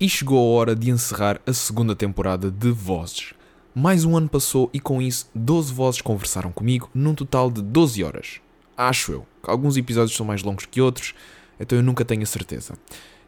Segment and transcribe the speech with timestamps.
[0.00, 3.34] E chegou a hora de encerrar a segunda temporada de Vozes.
[3.74, 8.02] Mais um ano passou e com isso 12 vozes conversaram comigo num total de 12
[8.02, 8.40] horas.
[8.74, 11.14] Acho eu, alguns episódios são mais longos que outros,
[11.60, 12.78] então eu nunca tenho a certeza.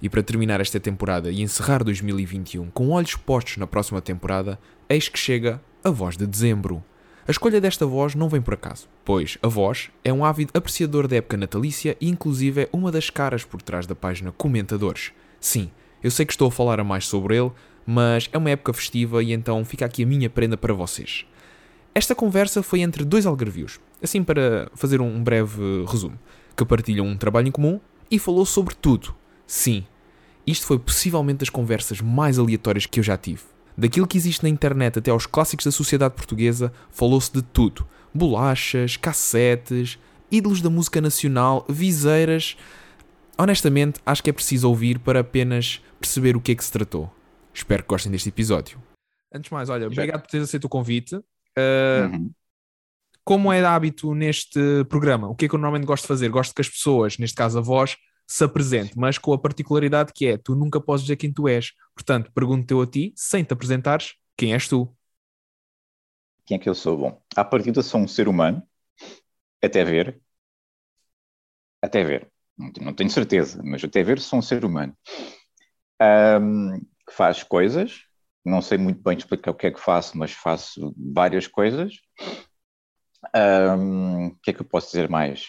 [0.01, 4.59] E para terminar esta temporada e encerrar 2021 com olhos postos na próxima temporada,
[4.89, 6.83] eis que chega a voz de dezembro.
[7.29, 11.07] A escolha desta voz não vem por acaso, pois a voz é um ávido apreciador
[11.07, 15.13] da época natalícia e inclusive é uma das caras por trás da página Comentadores.
[15.39, 15.71] Sim,
[16.03, 17.51] eu sei que estou a falar a mais sobre ele,
[17.87, 21.25] mas é uma época festiva e então fica aqui a minha prenda para vocês.
[21.95, 26.19] Esta conversa foi entre dois algarvios, assim para fazer um breve resumo,
[26.57, 27.79] que partilham um trabalho em comum
[28.11, 29.15] e falou sobre tudo.
[29.47, 29.85] Sim,
[30.47, 33.43] isto foi possivelmente das conversas mais aleatórias que eu já tive.
[33.77, 38.97] Daquilo que existe na internet até aos clássicos da sociedade portuguesa, falou-se de tudo: bolachas,
[38.97, 39.99] cassetes,
[40.31, 42.57] ídolos da música nacional, viseiras.
[43.39, 47.11] Honestamente, acho que é preciso ouvir para apenas perceber o que é que se tratou.
[47.53, 48.81] Espero que gostem deste episódio.
[49.33, 51.17] Antes de mais, olha, obrigado por teres aceito o convite.
[51.17, 52.31] Uh, uhum.
[53.25, 55.29] Como é de hábito neste programa?
[55.29, 56.29] O que é que eu normalmente gosto de fazer?
[56.29, 60.27] Gosto que as pessoas, neste caso a voz, se apresente, mas com a particularidade que
[60.27, 61.73] é, tu nunca podes dizer quem tu és.
[61.95, 64.95] Portanto, pergunto-te a ti, sem te apresentares, quem és tu?
[66.45, 66.97] Quem é que eu sou?
[66.97, 68.63] Bom, à partida sou um ser humano,
[69.63, 70.21] até ver,
[71.81, 74.97] até ver, não tenho certeza, mas até ver sou um ser humano,
[76.41, 78.03] um, que faz coisas,
[78.45, 81.95] não sei muito bem explicar o que é que faço, mas faço várias coisas.
[83.35, 85.47] Um, o que é que eu posso dizer mais?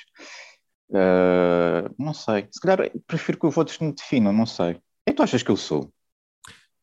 [0.89, 2.47] Uh, não sei.
[2.51, 4.73] Se calhar prefiro que os outros me definam, não sei.
[4.73, 5.91] O que tu achas que eu sou?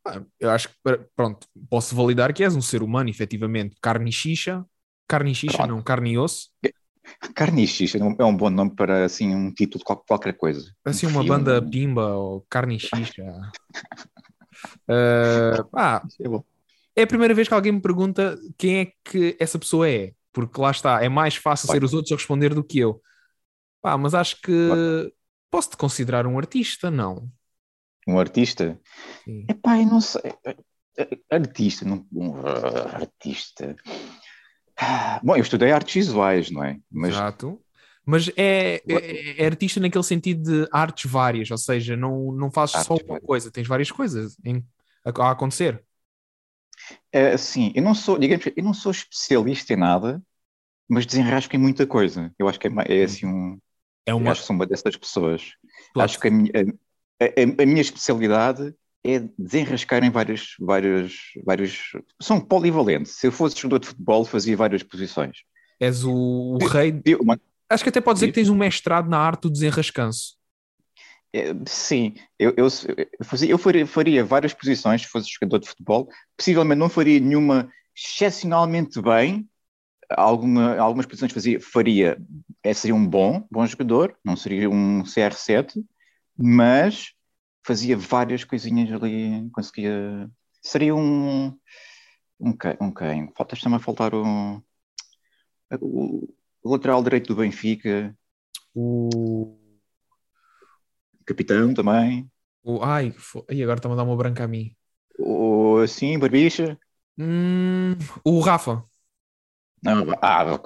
[0.05, 0.75] Ah, eu acho que,
[1.15, 3.77] pronto, posso validar que és um ser humano, efetivamente.
[3.81, 4.65] Carne e xixa.
[5.07, 5.71] Carne e xixa, pronto.
[5.71, 6.49] não, carne e osso.
[7.35, 10.73] Carne e xixa é um bom nome para, assim, um título de qualquer coisa.
[10.85, 11.39] Assim, um uma filme.
[11.39, 13.23] banda pimba ou carne e xixa.
[14.89, 16.03] uh, ah,
[16.97, 20.13] é, é a primeira vez que alguém me pergunta quem é que essa pessoa é.
[20.33, 23.01] Porque lá está, é mais fácil ser os outros a responder do que eu.
[23.83, 24.69] Pá, mas acho que
[25.51, 27.29] posso-te considerar um artista, não?
[28.07, 28.79] Um artista?
[29.25, 29.47] Sim.
[29.49, 30.33] Epá, eu não sei.
[31.31, 32.07] Artista, não...
[32.13, 33.77] Um, artista.
[35.23, 36.79] Bom, eu estudei artes visuais, não é?
[36.91, 37.15] Mas...
[37.15, 37.61] Exato.
[38.05, 42.77] Mas é, é, é, artista naquele sentido de artes várias, ou seja, não, não fazes
[42.77, 43.27] artes só uma várias.
[43.27, 44.65] coisa, tens várias coisas em,
[45.05, 45.85] a, a acontecer.
[47.13, 50.23] É, sim, eu não sou, digamos, eu não sou especialista em nada,
[50.89, 52.33] mas desenrasco em muita coisa.
[52.39, 53.61] Eu acho que é, é assim um,
[54.07, 54.33] é uma...
[54.33, 55.53] acho que sou uma dessas pessoas.
[55.97, 56.51] Acho que a minha,
[57.21, 58.75] a, a, a minha especialidade
[59.05, 61.93] é desenrascar em vários, vários, vários.
[62.21, 63.13] São polivalentes.
[63.13, 65.39] Se eu fosse jogador de futebol, fazia várias posições.
[65.79, 67.01] És o, o rei.
[67.05, 67.41] Eu, uma...
[67.69, 70.39] Acho que até pode dizer que tens um mestrado na arte do desenrascanço.
[71.33, 75.69] É, sim, eu, eu, eu, fazia, eu faria, faria, várias posições se fosse jogador de
[75.69, 76.09] futebol.
[76.37, 79.49] Possivelmente não faria nenhuma excepcionalmente bem,
[80.11, 82.19] alguma, algumas posições fazia, faria,
[82.63, 85.83] é, seria um bom, bom jogador, não seria um CR7,
[86.37, 87.13] mas
[87.65, 90.31] fazia várias coisinhas ali, conseguia.
[90.63, 91.57] Seria um.
[92.39, 92.77] Um quem?
[92.81, 93.33] Um quem?
[93.37, 94.63] Falta também a faltar o,
[95.81, 98.17] o, o lateral direito do Benfica.
[98.75, 99.59] O
[101.27, 102.31] capitão também.
[102.63, 103.15] O, ai,
[103.51, 104.75] e agora está a dar uma branca a mim.
[105.19, 106.79] O, sim, Barbicha.
[107.19, 108.85] Hum, o Rafa.
[109.83, 110.61] Não, ah,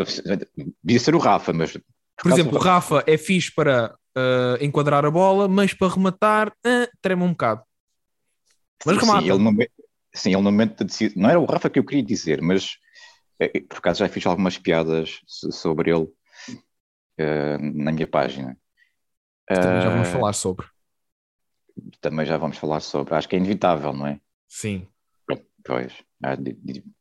[0.83, 1.77] devia ser o Rafa, mas.
[2.17, 6.89] Por, exemplo, o Rafa é fixe para uh, enquadrar a bola, mas para rematar, uh,
[7.03, 7.63] trema um bocado.
[8.87, 9.23] Mas sim, remata.
[9.23, 9.67] Sim, ele no,
[10.15, 12.79] sim, ele no momento de Não era o Rafa que eu queria dizer, mas
[13.39, 18.57] eh, por acaso já fiz algumas piadas sobre ele uh, na minha página.
[19.47, 20.67] Também já vamos falar sobre.
[22.01, 23.15] Também já vamos falar sobre.
[23.15, 24.21] Acho que é inevitável, não é?
[24.49, 24.87] Sim.
[25.65, 25.93] Pois.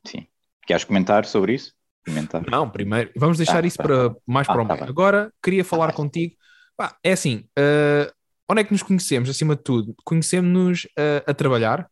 [0.06, 0.28] Sim.
[0.66, 1.74] Queres comentar sobre isso?
[2.06, 2.44] Comentar.
[2.50, 3.84] Não, primeiro, vamos deixar ah, isso tá.
[3.84, 4.86] para mais ah, para o tá.
[4.86, 6.36] Agora, queria falar ah, contigo.
[6.76, 8.12] Pá, é assim, uh,
[8.50, 9.96] onde é que nos conhecemos, acima de tudo?
[10.04, 11.88] Conhecemos-nos uh, a trabalhar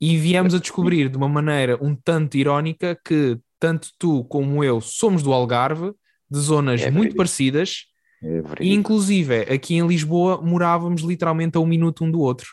[0.00, 4.80] e viemos a descobrir de uma maneira um tanto irónica que tanto tu como eu
[4.80, 5.92] somos do Algarve,
[6.30, 7.84] de zonas é muito parecidas,
[8.22, 12.48] é e inclusive aqui em Lisboa morávamos literalmente a um minuto um do outro.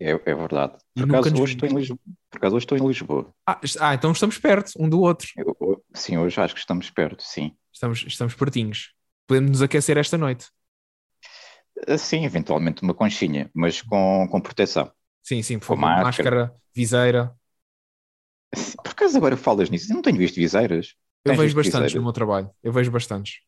[0.00, 0.78] É, é verdade.
[0.94, 1.98] Por acaso, hoje estou em Lisboa.
[2.30, 3.26] Por acaso hoje estou em Lisboa.
[3.46, 5.28] Ah, ah, então estamos perto um do outro.
[5.36, 7.56] Eu, sim, hoje acho que estamos perto, sim.
[7.72, 8.92] Estamos, estamos pertinhos.
[9.26, 10.48] Podemos nos aquecer esta noite.
[11.86, 14.92] Ah, sim, eventualmente uma conchinha, mas com, com proteção.
[15.22, 15.80] Sim, sim, por favor.
[15.80, 16.04] Máscara.
[16.04, 17.34] máscara, viseira.
[18.82, 19.90] Por acaso agora falas nisso?
[19.90, 20.94] Eu não tenho visto viseiras.
[21.24, 21.94] Eu Tens vejo bastantes viseiras?
[21.94, 22.50] no meu trabalho.
[22.62, 23.40] Eu vejo bastantes.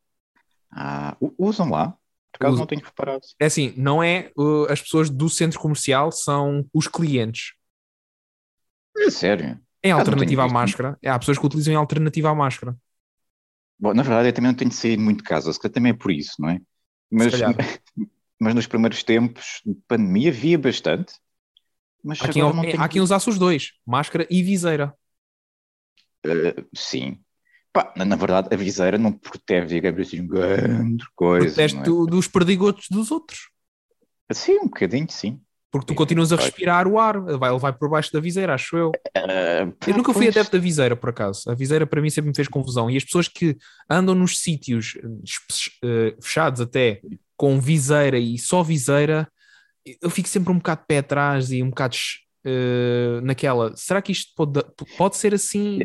[0.70, 1.96] Ah, usam lá?
[2.32, 3.20] Por acaso não tenho reparado.
[3.38, 4.30] É assim, não é
[4.68, 7.54] as pessoas do centro comercial, são os clientes.
[8.96, 9.60] É sério.
[9.84, 10.98] Em alternativa à máscara.
[11.02, 12.76] É, há pessoas que utilizam em alternativa à máscara.
[13.78, 15.94] Bom, na verdade, eu também não tenho saído muito de casa, se calhar também é
[15.96, 16.60] por isso, não é?
[17.10, 17.40] Mas,
[18.40, 21.14] mas nos primeiros tempos de pandemia havia bastante.
[22.04, 24.94] Mas Há quem, não há tenho quem usasse os dois, máscara e viseira.
[26.26, 27.22] Uh, sim.
[27.72, 31.62] Pá, na, na verdade, a viseira não protege, digamos assim, grande coisa.
[31.62, 31.94] Proteste não é?
[31.94, 33.50] do- dos perdigotos dos outros.
[34.32, 35.40] Sim, um bocadinho, sim.
[35.72, 38.76] Porque tu continuas a respirar o ar, vai, ele vai por baixo da viseira, acho
[38.76, 38.90] eu.
[38.90, 41.50] Uh, Eu nunca fui pois, adepto da viseira, por acaso.
[41.50, 42.90] A viseira para mim sempre me fez confusão.
[42.90, 43.56] E as pessoas que
[43.88, 44.98] andam nos sítios
[45.82, 47.00] eh, eh, fechados até
[47.38, 49.26] com viseira e só viseira,
[50.00, 51.96] eu fico sempre um bocado de pé atrás e um bocado
[52.44, 53.74] eh, naquela.
[53.74, 54.62] Será que isto pode,
[54.98, 55.80] pode ser assim?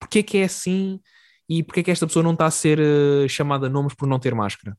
[0.00, 0.98] Porquê que é assim?
[1.48, 4.18] E porquê que esta pessoa não está a ser eh, chamada a nomes por não
[4.18, 4.76] ter máscara?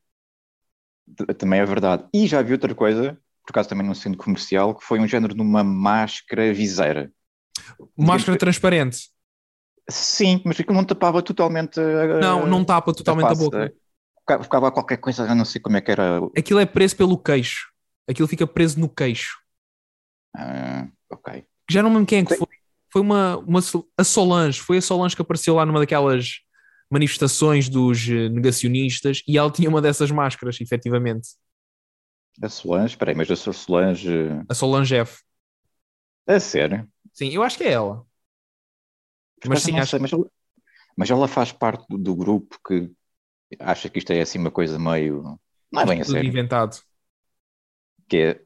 [1.37, 2.05] Também é verdade.
[2.13, 3.17] E já vi outra coisa,
[3.47, 7.09] por acaso também num centro comercial, que foi um género de uma máscara viseira.
[7.97, 9.09] Máscara transparente.
[9.89, 13.73] Sim, mas aquilo não tapava totalmente a, Não, não tapa totalmente a face, boca.
[14.19, 16.19] Ficava, ficava qualquer coisa, eu não sei como é que era.
[16.37, 17.71] Aquilo é preso pelo queixo.
[18.05, 19.37] Aquilo fica preso no queixo.
[20.35, 21.45] Ah, ok.
[21.71, 22.39] Já não me lembro quem é que Sim.
[22.39, 22.47] foi.
[22.91, 23.59] Foi uma, uma
[23.97, 26.39] a Solange, foi a Solange que apareceu lá numa daquelas
[26.89, 31.27] manifestações dos eh, negacionistas e ela tinha uma dessas máscaras, efetivamente.
[32.41, 34.09] A Solange, espera aí, mas a Solange.
[34.49, 35.23] A Solange F.
[36.25, 36.87] A sério?
[37.13, 38.05] Sim, eu acho que é ela.
[39.41, 40.29] Por Mas sim, acho sei, mas, ela,
[40.97, 42.91] mas ela faz parte do, do grupo que
[43.59, 45.39] acha que isto é assim uma coisa meio.
[45.71, 46.25] Não é bem a tudo sério.
[46.25, 46.77] inventado.
[48.09, 48.41] Que é.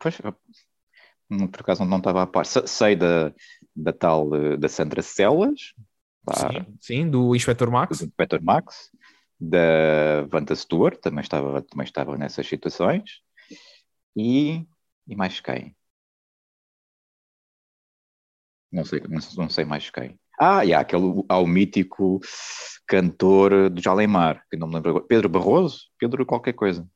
[0.00, 0.16] Pois,
[1.30, 2.46] hum, por acaso não estava a par.
[2.46, 3.32] Se- Sei da,
[3.74, 5.74] da tal eh, da Sandra Celas,
[6.28, 8.06] Sim, sim, do Inspector Max.
[8.06, 8.90] do Peter Max,
[9.40, 13.20] da Wanda Stewart, também estava, também estava nessas situações.
[14.16, 14.66] E,
[15.06, 15.76] e mais quem?
[18.70, 19.00] Não sei,
[19.36, 20.18] não, sei mais quem.
[20.38, 22.20] Ah, e há aquele, há o mítico
[22.86, 25.06] cantor do Jalemar, que não me lembro agora.
[25.06, 25.80] Pedro Barroso?
[25.98, 26.86] Pedro qualquer coisa.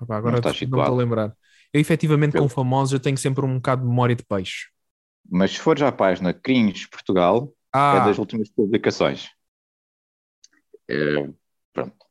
[0.00, 1.36] Opa, agora não estou a lembrar.
[1.72, 4.66] Eu, efetivamente, com Pelo- famosos, eu tenho sempre um bocado de memória de peixe.
[5.30, 7.52] Mas se for já à página Cringe Portugal,
[7.90, 9.30] é Ah, das últimas publicações.
[10.88, 11.28] É,
[11.72, 12.06] pronto.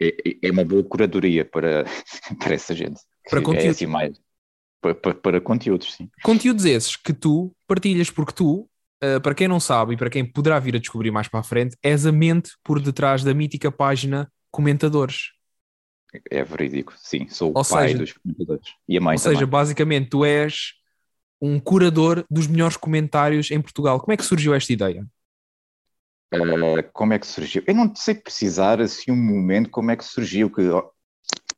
[0.00, 1.84] É, é- é uma boa curadoria para,
[2.40, 3.00] para essa gente.
[3.28, 3.70] Para é conteúdo.
[3.70, 4.20] assim mais.
[4.80, 6.08] Para, para, conteúdos, sim.
[6.22, 8.68] conteúdos esses que tu partilhas porque tu,
[9.00, 11.42] eh, para quem não sabe e para quem poderá vir a descobrir mais para a
[11.42, 15.32] frente, és a mente por detrás da mítica página Comentadores.
[16.30, 17.28] É verídico, sim.
[17.28, 18.68] Sou o Ou pai seja- dos comentadores.
[18.88, 19.50] E a mãe Ou seja, também.
[19.50, 20.72] basicamente, tu és
[21.40, 24.00] um curador dos melhores comentários em Portugal.
[24.00, 25.06] Como é que surgiu esta ideia?
[26.32, 27.62] Eh, como é que surgiu?
[27.66, 30.62] Eu não sei precisar assim um momento como é que surgiu que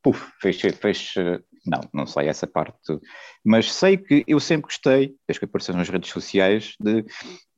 [0.03, 2.99] puf, fez, fez eh, não, não sei essa parte,
[3.45, 7.05] mas sei que eu sempre gostei, desde que apareceu nas redes sociais, de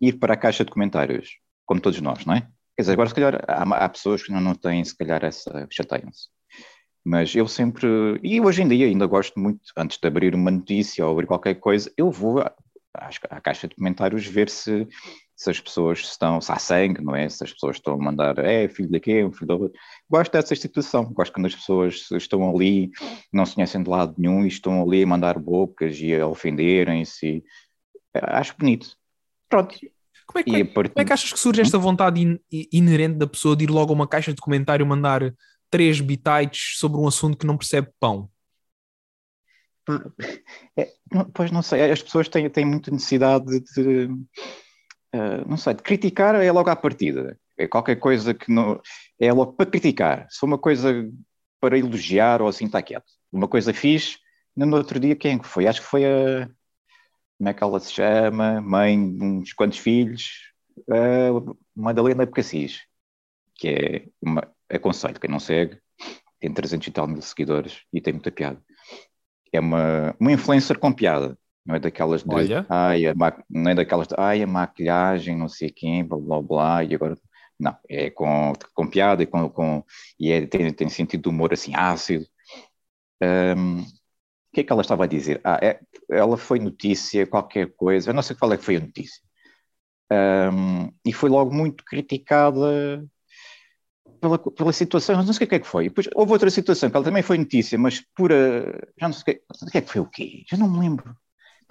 [0.01, 2.41] ir para a caixa de comentários, como todos nós, não é?
[2.77, 5.67] Quer dizer, agora se calhar há, há pessoas que não, não têm se calhar essa,
[5.71, 6.29] chateiam-se.
[7.05, 7.87] Mas eu sempre,
[8.23, 11.55] e hoje em dia ainda gosto muito, antes de abrir uma notícia ou abrir qualquer
[11.55, 12.55] coisa, eu vou à,
[12.95, 14.87] à caixa de comentários ver se,
[15.43, 17.29] se as pessoas estão, se há sangue, não é?
[17.29, 19.81] Se as pessoas estão a mandar, é filho daqui, um filho da outra.
[20.09, 22.91] Gosto dessa situação, gosto quando as pessoas estão ali,
[23.33, 27.43] não se conhecem de lado nenhum e estão ali a mandar bocas e a ofenderem-se.
[28.15, 28.97] Acho bonito.
[29.49, 29.77] Pronto.
[30.27, 32.39] Como é que, a como partir- é que achas que surge esta vontade in-
[32.73, 35.35] inerente da pessoa de ir logo a uma caixa de comentário mandar
[35.69, 38.31] três bitites sobre um assunto que não percebe pão?
[40.79, 40.89] É,
[41.35, 43.45] pois não sei, as pessoas têm, têm muita necessidade
[43.75, 44.09] de,
[45.13, 47.39] eh, não sei, de criticar é logo à partida.
[47.59, 48.81] É qualquer coisa que não.
[49.19, 50.27] É logo para criticar.
[50.31, 51.09] Se for uma coisa
[51.61, 53.07] para elogiar ou assim, está quieto.
[53.33, 54.19] Uma coisa fixe,
[54.57, 55.67] no outro dia, quem é foi?
[55.67, 56.49] Acho que foi a.
[57.39, 58.61] Como é que ela se chama?
[58.61, 60.53] Mãe de uns quantos filhos?
[61.75, 62.81] Madalena Becassis,
[63.57, 64.09] que é.
[64.21, 65.79] Uma, aconselho, quem não segue,
[66.41, 68.63] tem 300 e tal mil seguidores e tem muita piada
[69.53, 72.67] é uma, uma influencer com piada, não é daquelas de Olha.
[72.69, 76.43] ai, a ma- não é daquelas de ai, a maquilhagem, não sei quem, blá blá
[76.43, 77.17] blá, e agora
[77.59, 79.85] não, é com, com piada e, com, com,
[80.19, 82.27] e é, tem, tem sentido de humor assim ácido.
[83.23, 83.87] Ahm, o
[84.55, 85.41] que é que ela estava a dizer?
[85.45, 88.81] Ah, é- ela foi notícia, qualquer coisa, eu não sei qual é que foi a
[88.81, 89.23] notícia.
[90.11, 93.07] Ahm, e foi logo muito criticada
[94.21, 95.89] pela, pela situação, não sei o que é que foi.
[95.89, 98.79] Depois houve outra situação que ela também foi notícia, mas pura.
[99.01, 100.45] Já não sei o que, não sei o que é que foi o quê?
[100.49, 101.17] Já não me lembro.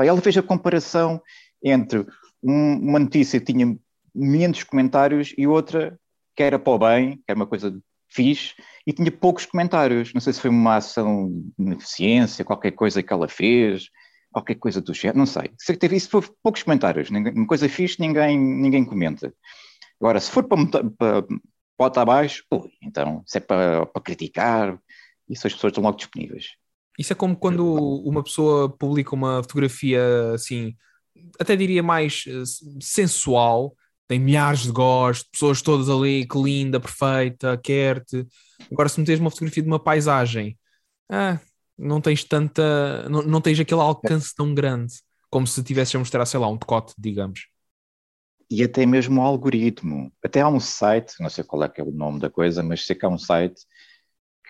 [0.08, 1.22] Ela fez a comparação
[1.64, 2.06] entre
[2.42, 3.78] um- uma notícia que tinha
[4.14, 5.98] menos comentários e outra
[6.36, 7.78] que era para o bem, que era uma coisa
[8.10, 8.54] fiz
[8.86, 10.14] e tinha poucos comentários.
[10.14, 13.90] Não sei se foi uma ação de beneficência, qualquer coisa que ela fez,
[14.32, 15.52] qualquer coisa do género, não sei.
[15.58, 17.10] Se teve isso, foi poucos comentários.
[17.10, 19.34] Uma coisa fixe, ninguém, ninguém comenta.
[20.00, 21.26] Agora, se for para, para
[21.78, 24.80] bota abaixo, ui, então, se é para, para criticar,
[25.28, 26.56] isso as pessoas estão logo disponíveis.
[27.00, 27.66] Isso é como quando
[28.06, 30.02] uma pessoa publica uma fotografia
[30.34, 30.76] assim,
[31.40, 32.44] até diria mais eh,
[32.82, 33.76] sensual,
[34.08, 38.28] tem milhares de gostos, pessoas todas ali, que linda, perfeita, quer-te.
[38.72, 40.58] Agora, se meteres uma fotografia de uma paisagem,
[41.10, 41.40] ah,
[41.78, 44.96] não tens tanta, não, não tens aquele alcance tão grande
[45.30, 47.48] como se tivesses a mostrar, sei lá, um decote, digamos.
[48.50, 50.12] E até mesmo o algoritmo.
[50.22, 52.86] Até há um site, não sei qual é, que é o nome da coisa, mas
[52.86, 53.62] sei que há um site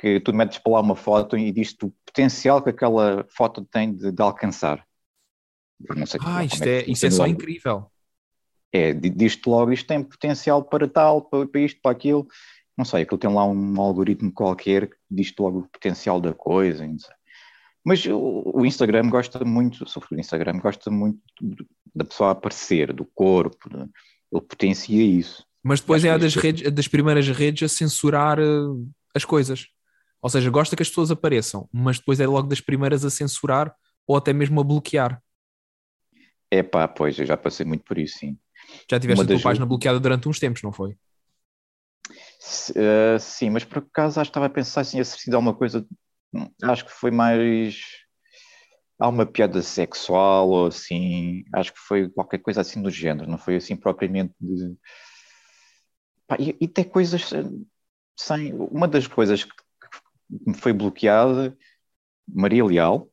[0.01, 3.93] que tu metes para lá uma foto e diz-te o potencial que aquela foto tem
[3.93, 4.83] de, de alcançar.
[6.21, 7.85] Ah, isto é, é, é só incrível.
[8.73, 12.27] É, diz-te logo, isto tem potencial para tal, para, para isto, para aquilo.
[12.75, 16.87] Não sei, aquilo tem lá um algoritmo qualquer que diz-te logo o potencial da coisa,
[16.87, 17.13] não sei.
[17.85, 21.19] Mas o, Instagram gosta muito, sobretudo o Instagram, gosta muito
[21.93, 25.45] da pessoa aparecer, do corpo, de, ele potencia isso.
[25.63, 29.67] Mas depois é a das, redes, das primeiras redes a censurar uh, as coisas.
[30.21, 33.73] Ou seja, gosta que as pessoas apareçam, mas depois é logo das primeiras a censurar
[34.05, 35.21] ou até mesmo a bloquear.
[36.49, 38.37] É pá, pois, eu já passei muito por isso, sim.
[38.89, 39.43] Já tiveste Uma a tua das...
[39.43, 40.97] página bloqueada durante uns tempos, não foi?
[42.71, 45.85] Uh, sim, mas por acaso acho que estava a pensar assim, a sido alguma coisa,
[46.63, 47.79] acho que foi mais
[48.99, 53.37] há uma piada sexual ou assim, acho que foi qualquer coisa assim do género, não
[53.37, 54.75] foi assim propriamente de.
[56.27, 57.29] Pá, e, e tem coisas
[58.17, 58.53] sem.
[58.53, 59.53] Uma das coisas que
[60.31, 61.57] me foi bloqueada,
[62.27, 63.09] Maria Leal.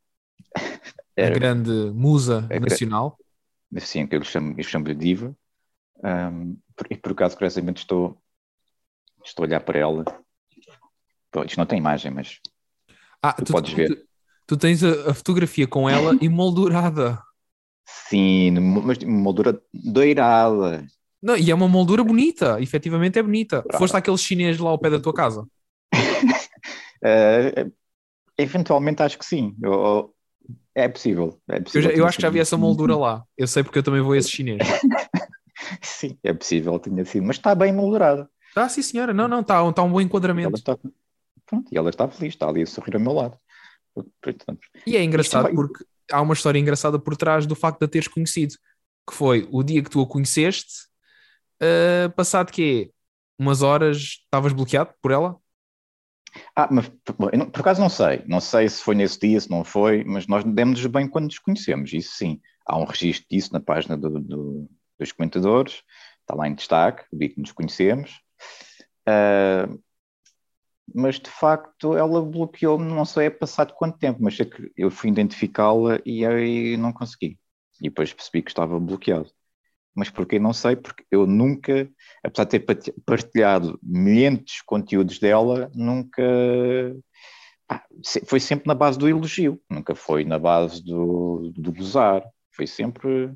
[1.17, 3.19] Era, a grande musa a nacional.
[3.79, 5.37] Sim, que eu chamo, eu chamo de diva.
[6.03, 6.57] Um,
[6.89, 8.17] e por acaso, curiosamente, estou,
[9.25, 10.05] estou a olhar para ela.
[11.31, 12.41] Pô, isto não tem imagem, mas
[13.23, 13.89] ah, tu, tu podes ver.
[13.89, 14.07] Tu,
[14.47, 17.21] tu tens a, a, fotografia com ela emoldurada.
[17.85, 20.87] Sim, mas moldura doirada.
[21.21, 23.63] Não, e é uma moldura bonita, efetivamente é bonita.
[23.63, 23.79] Brava.
[23.79, 25.47] Foste aquele chinês lá ao pé da tua casa?
[27.05, 27.73] Uh,
[28.37, 29.55] eventualmente acho que sim.
[29.62, 30.14] Eu,
[30.75, 31.40] é possível.
[31.49, 33.25] É possível eu, já, eu acho que já vi essa moldura lá.
[33.37, 34.59] Eu sei porque eu também vou a esse chinês.
[35.83, 37.26] sim, é possível, tinha sido.
[37.26, 38.31] Mas está bem moldurada.
[38.49, 39.12] Está, sim, senhora.
[39.12, 40.49] Não, não, está, está um bom enquadramento.
[40.49, 40.78] Ela está,
[41.47, 43.38] pronto, e ela está feliz, está ali a sorrir ao meu lado.
[44.87, 48.09] E é engraçado porque há uma história engraçada por trás do facto de a teres
[48.09, 48.55] conhecido,
[49.09, 50.87] que foi o dia que tu a conheceste,
[51.62, 52.93] uh, passado que
[53.38, 55.37] umas horas estavas bloqueado por ela?
[56.55, 60.05] Ah, mas por acaso não sei, não sei se foi nesse dia, se não foi,
[60.05, 62.41] mas nós demos bem quando nos conhecemos, isso sim.
[62.67, 65.83] Há um registro disso na página do, do, dos comentadores,
[66.21, 68.21] está lá em destaque, dia que nos conhecemos.
[69.09, 69.81] Uh,
[70.95, 74.91] mas de facto ela bloqueou-me, não sei é passado quanto tempo, mas é que eu
[74.91, 77.39] fui identificá-la e aí não consegui.
[77.81, 79.31] E depois percebi que estava bloqueado.
[79.99, 80.38] Mas porquê?
[80.38, 81.90] Não sei, porque eu nunca,
[82.23, 86.23] apesar de ter partilhado milhares de conteúdos dela, nunca.
[88.26, 92.25] foi sempre na base do elogio, nunca foi na base do, do gozar.
[92.52, 93.35] Foi sempre.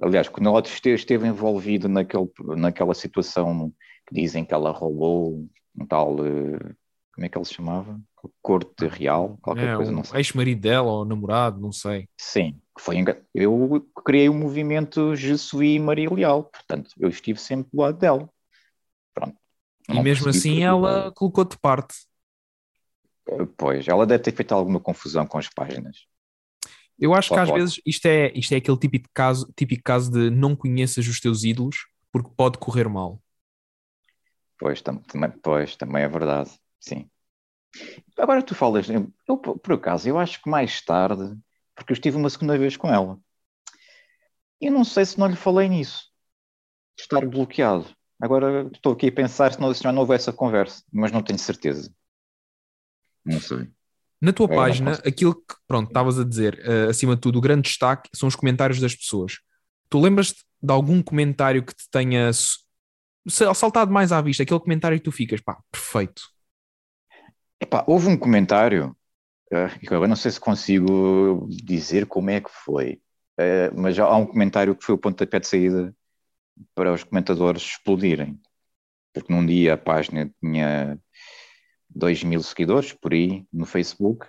[0.00, 3.72] Aliás, quando ela esteve envolvida naquele, naquela situação
[4.06, 6.24] que dizem que ela roubou um tal.
[6.24, 6.74] Eh,
[7.12, 8.00] como é que ele se chamava?
[8.42, 10.20] Corte Real, qualquer é, coisa, não sei.
[10.20, 12.08] Ex-marido dela ou namorado, não sei.
[12.16, 17.80] Sim, foi eu criei o um movimento Jesuí Maria Leal, portanto, eu estive sempre do
[17.80, 18.28] lado dela.
[19.14, 19.36] Pronto.
[19.88, 21.94] E mesmo assim ela colocou de parte.
[23.56, 26.06] Pois, ela deve ter feito alguma confusão com as páginas.
[26.98, 27.60] Eu acho Só que às pode.
[27.60, 31.44] vezes isto é, isto é aquele típico caso, típico caso de não conheças os teus
[31.44, 33.22] ídolos porque pode correr mal.
[34.58, 37.08] Pois, tam, também, pois, também é verdade, sim.
[38.16, 41.36] Agora tu falas, eu, por acaso, eu acho que mais tarde,
[41.74, 43.18] porque eu estive uma segunda vez com ela,
[44.60, 46.10] eu não sei se não lhe falei nisso,
[46.96, 47.86] de estar bloqueado.
[48.20, 51.22] Agora estou aqui a pensar se, não, se já não houve essa conversa, mas não
[51.22, 51.94] tenho certeza.
[53.24, 53.70] Não sei.
[54.20, 57.68] Na tua página, aquilo que, pronto, estavas a dizer, uh, acima de tudo, o grande
[57.68, 59.38] destaque são os comentários das pessoas.
[59.88, 62.30] Tu lembras-te de algum comentário que te tenha
[63.28, 66.22] saltado mais à vista, aquele comentário que tu ficas, pá, perfeito.
[67.60, 68.96] Epá, houve um comentário,
[69.52, 73.00] uh, eu não sei se consigo dizer como é que foi,
[73.38, 75.94] uh, mas há um comentário que foi o pontapé de saída
[76.74, 78.40] para os comentadores explodirem.
[79.12, 80.98] Porque num dia a página tinha
[81.88, 84.26] 2 mil seguidores por aí no Facebook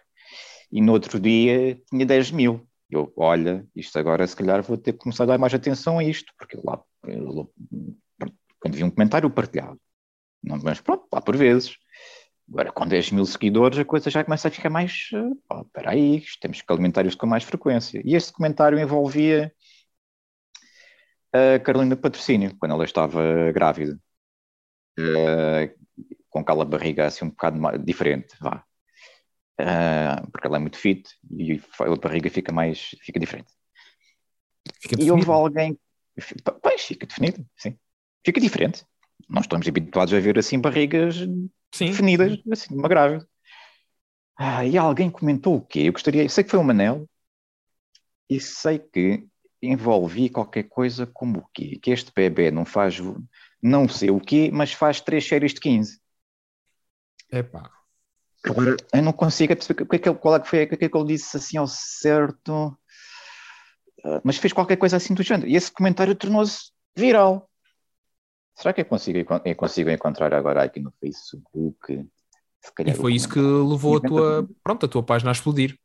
[0.72, 2.68] e no outro dia tinha 10 mil.
[2.90, 6.04] Eu, olha, isto agora se calhar vou ter que começar a dar mais atenção a
[6.04, 6.82] isto, porque lá
[8.60, 9.80] quando vi um comentário partilhado,
[10.44, 11.76] Não, mas pronto, lá por vezes.
[12.52, 15.10] Agora, com 10 mil seguidores, a coisa já começa a ficar mais.
[15.50, 18.02] Oh, espera aí, temos que alimentar isto com mais frequência.
[18.04, 19.54] E este comentário envolvia
[21.32, 24.00] a Carolina Patrocínio, quando ela estava grávida.
[25.00, 25.80] Uh,
[26.30, 28.64] com aquela barriga assim um bocado diferente, vá.
[29.60, 33.54] Uh, porque ela é muito fit e a barriga fica mais, fica diferente.
[34.82, 35.78] Fica e houve alguém,
[36.62, 37.78] pois, fica definido, sim.
[38.26, 38.86] Fica diferente.
[39.28, 41.16] Nós estamos habituados a ver assim barrigas
[41.74, 41.86] sim.
[41.88, 43.28] definidas, assim, uma grávida.
[44.38, 45.82] Ah, e alguém comentou o quê?
[45.82, 47.08] Eu gostaria, sei que foi o Manel,
[48.30, 49.28] e sei que
[49.62, 51.78] envolvi qualquer coisa como o quê?
[51.82, 52.98] Que este bebê não faz,
[53.62, 56.00] não sei o quê, mas faz três séries de 15.
[57.32, 57.70] Epá.
[58.46, 60.86] Agora, eu não consigo perceber o que é que, qual é que foi, o que
[60.86, 62.68] é que ele disse assim ao certo,
[64.06, 65.50] uh, mas fez qualquer coisa assim do género.
[65.50, 67.49] E esse comentário tornou-se viral.
[68.60, 72.06] Será que eu consigo, eu consigo encontrar agora aqui no Facebook?
[72.86, 75.80] e foi isso que levou a tua, pronto, a tua página a explodir.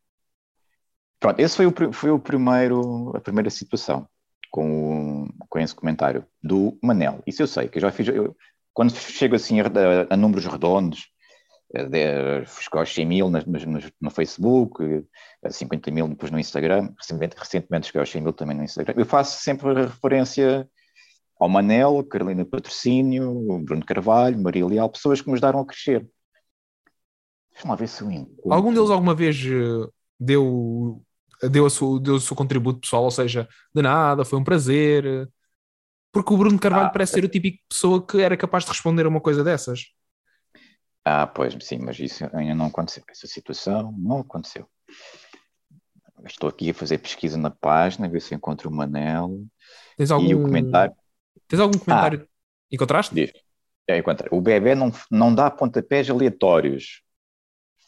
[1.20, 4.08] Pronto, esse foi o, foi o primeiro, a primeira situação
[4.50, 7.22] com, com esse comentário do Manel.
[7.24, 8.08] Isso eu sei, que eu já fiz.
[8.08, 8.36] Eu,
[8.72, 9.66] quando chego assim a,
[10.10, 11.08] a números redondos,
[12.60, 15.06] chegou aos 100 mil no, no, no, Facebook,
[15.48, 18.94] 50 mil depois no Instagram, recentemente, recentemente chegou aos 100 mil também no Instagram.
[18.96, 20.68] Eu faço sempre referência
[21.44, 26.08] ao Manel, Carolina Patrocínio, Bruno Carvalho, Maria Leal, pessoas que me ajudaram a crescer.
[27.52, 28.50] Deixa lá ver se eu encontro.
[28.50, 29.86] Algum deles alguma vez eh,
[30.18, 31.04] deu,
[31.50, 35.30] deu, a sua, deu o seu contributo pessoal, ou seja, de nada, foi um prazer.
[36.10, 39.04] Porque o Bruno Carvalho ah, parece ser o típico pessoa que era capaz de responder
[39.04, 39.88] a uma coisa dessas.
[41.04, 43.04] Ah, pois, sim, mas isso ainda não aconteceu.
[43.10, 44.66] Essa situação não aconteceu.
[46.24, 49.44] Estou aqui a fazer pesquisa na página, ver se encontro o Manel.
[49.98, 50.26] Tens algum...
[50.26, 50.94] E o comentário.
[51.48, 52.22] Tens algum comentário?
[52.22, 52.34] Ah,
[52.70, 53.14] Encontraste?
[53.14, 53.32] Diz.
[53.88, 54.28] É, encontrei.
[54.32, 57.02] O bebê não, não dá pontapés aleatórios.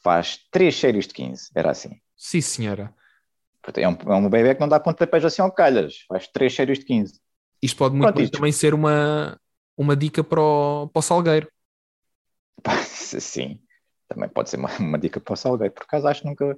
[0.02, 1.50] Faz três séries de 15.
[1.54, 2.00] Era assim.
[2.16, 2.94] Sim, senhora.
[3.74, 6.04] É um, é um bebê que não dá pontapés assim ao calhas.
[6.08, 7.20] Faz três séries de 15.
[7.60, 9.40] Isto pode muito Pronto, também ser uma,
[9.76, 11.50] uma dica para o, para o Salgueiro.
[12.84, 13.60] Sim,
[14.08, 15.74] também pode ser uma, uma dica para o Salgueiro.
[15.74, 16.56] Por acaso acho nunca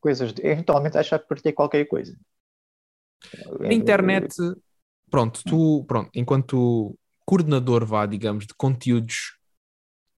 [0.00, 0.32] coisas.
[0.38, 2.16] Eventualmente acho que partilhei qualquer coisa.
[3.60, 4.34] A internet,
[5.10, 9.36] pronto, tu, pronto, enquanto coordenador, vá, digamos, de conteúdos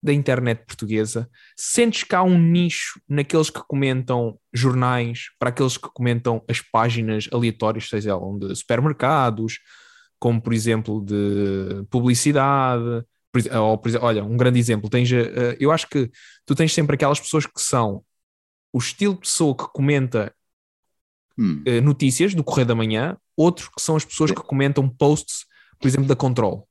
[0.02, 5.88] da internet portuguesa, sentes que há um nicho naqueles que comentam jornais, para aqueles que
[5.92, 9.60] comentam as páginas aleatórias, seja elas de supermercados,
[10.18, 13.04] como por exemplo de publicidade,
[13.60, 16.10] ou, olha, um grande exemplo, tens, uh, eu acho que
[16.44, 18.04] tu tens sempre aquelas pessoas que são
[18.72, 20.34] o estilo de pessoa que comenta
[21.38, 21.62] hum.
[21.66, 25.46] uh, notícias do Correio da Manhã, outros que são as pessoas que comentam posts,
[25.78, 26.68] por exemplo, da Control.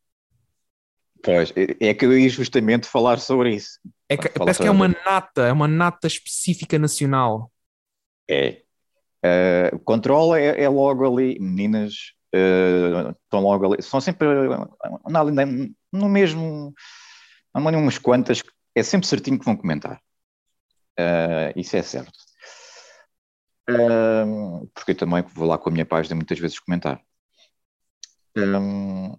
[1.24, 3.80] Pois, é, é que eu ia justamente falar sobre isso.
[4.10, 7.52] É que, parece que é uma nata, é uma nata específica nacional.
[8.30, 8.62] É.
[9.24, 11.94] Uh, control é, é, logo ali, meninas
[12.34, 14.68] uh, estão logo ali, são sempre uh,
[15.94, 16.74] no mesmo.
[17.54, 18.42] Há umas quantas,
[18.74, 20.02] é sempre certinho que vão comentar.
[21.00, 22.18] Uh, isso é certo.
[23.76, 27.02] Uh, porque eu também vou lá com a minha página muitas vezes comentar.
[28.38, 29.18] Um,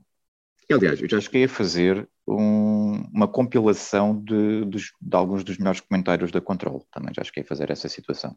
[0.71, 5.81] aliás, eu já cheguei a fazer um, uma compilação de, de, de, alguns dos melhores
[5.81, 6.87] comentários da Control.
[6.91, 8.37] Também já cheguei a fazer essa situação.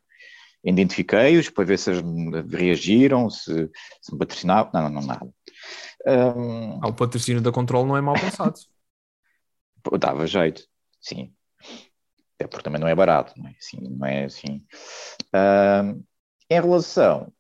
[0.64, 1.92] Identifiquei-os para ver se
[2.50, 3.70] reagiram, se,
[4.02, 4.72] se me patrocinavam.
[4.74, 5.30] Não, não, nada.
[6.08, 8.56] Um, ah, o patrocínio da Control não é mal pensado.
[10.00, 10.64] Dava jeito,
[11.00, 11.32] sim.
[12.36, 13.78] Até porque também não é barato, não é assim.
[13.82, 14.64] Não é assim.
[15.34, 16.04] Um,
[16.50, 17.34] em relação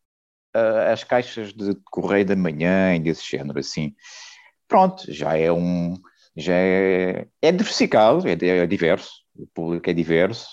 [0.56, 3.94] uh, às caixas de correio da manhã e desse género, assim,
[4.68, 5.96] pronto, já é um.
[6.38, 10.48] Já é, é diversificado, é, é diverso, o público é diverso,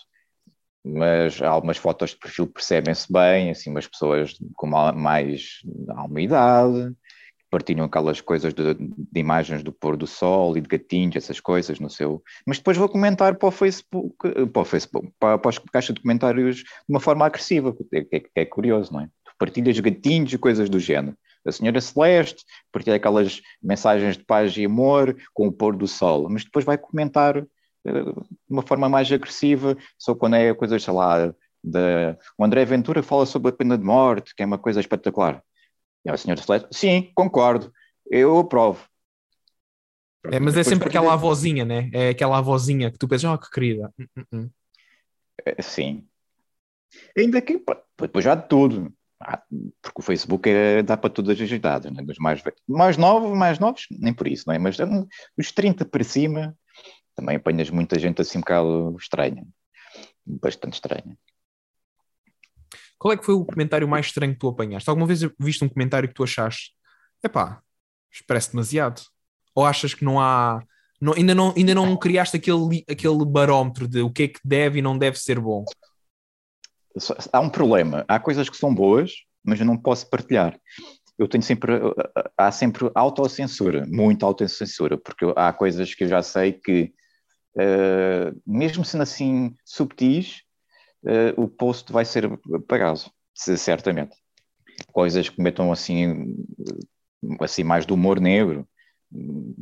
[0.84, 6.94] mas algumas fotos de perfil percebem-se bem, assim, umas pessoas com mais alguma idade,
[7.52, 11.78] partilham aquelas coisas de, de, imagens do pôr do sol e de gatinhos, essas coisas
[11.78, 12.22] no seu.
[12.46, 14.16] Mas depois vou comentar para o Facebook,
[14.50, 18.30] para o Facebook, para, para a caixa de comentários de uma forma agressiva, é, que
[18.34, 19.04] é curioso, não é?
[19.04, 21.14] Tu partilhas gatinhos e coisas do género.
[21.44, 26.28] A senhora Celeste partilha aquelas mensagens de paz e amor com o pôr do sol,
[26.30, 27.44] mas depois vai comentar eh,
[27.84, 28.14] de
[28.48, 32.16] uma forma mais agressiva, só quando é coisas, sei lá, da...
[32.38, 35.42] o André Ventura fala sobre a pena de morte, que é uma coisa espetacular.
[36.04, 37.72] E a senhora Celeste, sim, concordo,
[38.10, 38.84] eu aprovo.
[40.30, 41.90] É, mas é sempre aquela avózinha, né?
[41.92, 43.92] É aquela avózinha que tu pensas, oh, que querida.
[43.98, 44.50] Uh, uh, uh.
[45.44, 46.06] É, sim.
[47.16, 47.60] Ainda que,
[47.98, 48.92] depois já de tudo.
[49.20, 49.40] Ah,
[49.80, 52.02] porque o Facebook é, dá para todas as idades, né?
[52.02, 54.58] dos mais, mais novos, mais novos, nem por isso, não é?
[54.58, 56.56] Mas dos 30 para cima,
[57.14, 59.46] também apanhas muita gente assim um bocado estranha,
[60.26, 61.16] bastante estranha.
[63.02, 64.88] Qual é que foi o comentário mais estranho que tu apanhaste?
[64.88, 66.70] Alguma vez viste um comentário que tu achaste,
[67.20, 67.60] epá,
[68.28, 69.02] parece demasiado?
[69.56, 70.62] Ou achas que não há,
[71.00, 74.78] não, ainda, não, ainda não criaste aquele, aquele barómetro de o que é que deve
[74.78, 75.64] e não deve ser bom?
[77.32, 79.10] Há um problema, há coisas que são boas,
[79.42, 80.56] mas eu não posso partilhar
[81.18, 81.74] eu tenho sempre,
[82.36, 86.92] há sempre autocensura, muita autocensura, porque há coisas que eu já sei que,
[87.56, 90.42] uh, mesmo sendo assim subtis,
[91.36, 93.00] o post vai ser apagado,
[93.34, 94.16] certamente.
[94.92, 96.36] Coisas que metam assim,
[97.40, 98.66] assim mais do humor negro,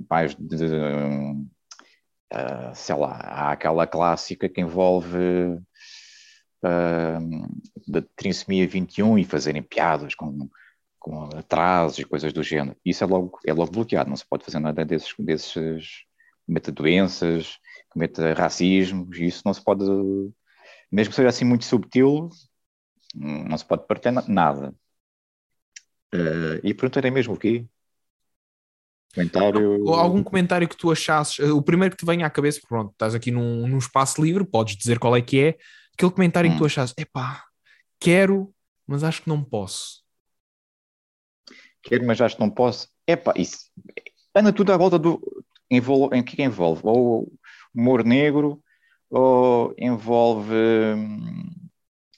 [0.08, 1.46] mais de, uh,
[2.74, 5.58] sei lá, há aquela clássica que envolve
[7.88, 10.48] da trissomia 21 e fazerem piadas com
[11.00, 12.76] com atrasos e coisas do género.
[12.84, 16.04] Isso é logo, é logo bloqueado, não se pode fazer nada desses, desses
[16.74, 19.84] doenças, cometa racismo, isso não se pode,
[20.90, 22.28] mesmo que seja assim muito subtil,
[23.14, 24.74] não se pode partilhar nada.
[26.14, 27.66] Uh, e perguntarei mesmo o quê?
[29.14, 29.88] Comentário...
[29.88, 33.14] Algum comentário que tu achasses, eh, o primeiro que te venha à cabeça, pronto, estás
[33.14, 35.58] aqui num, num espaço livre, podes dizer qual é que é,
[35.94, 36.52] aquele comentário hum.
[36.52, 36.66] que tu hum.
[36.66, 37.44] achasses, epá,
[37.98, 38.54] quero,
[38.86, 40.00] mas acho que não posso
[41.82, 42.88] quero, mas acho que não posso.
[43.06, 43.70] Epá, isso
[44.34, 45.20] anda tudo à volta do.
[45.70, 46.82] Envolve, em que envolve?
[46.84, 47.32] Ou
[47.74, 48.62] humor negro,
[49.10, 50.54] ou envolve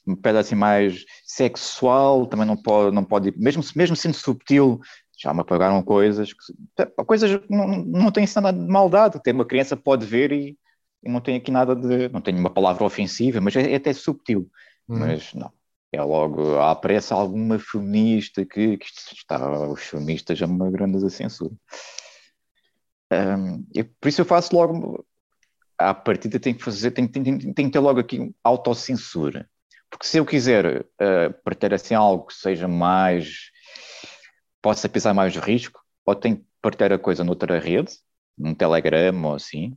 [0.07, 4.81] um pedaço assim mais sexual, também não pode, não pode mesmo, mesmo sendo subtil,
[5.19, 6.31] já me apagaram coisas,
[7.07, 10.59] coisas que não, não têm nada de maldade, até uma criança pode ver e,
[11.03, 13.93] e, não tem aqui nada de, não tem uma palavra ofensiva, mas é, é até
[13.93, 14.51] subtil,
[14.89, 14.99] hum.
[14.99, 15.53] mas não,
[15.93, 21.55] é logo pressa alguma feminista que, que está os feministas a uma grande censura.
[23.13, 25.05] Um, e por isso eu faço logo
[25.91, 29.49] à partida tem que fazer, tem, tem, tem, tem que ter logo aqui autocensura.
[29.91, 33.51] Porque se eu quiser uh, partilhar assim algo que seja mais
[34.63, 37.93] possa pisar mais risco, ou tenho que partilhar a coisa noutra rede,
[38.39, 39.77] num Telegram ou assim,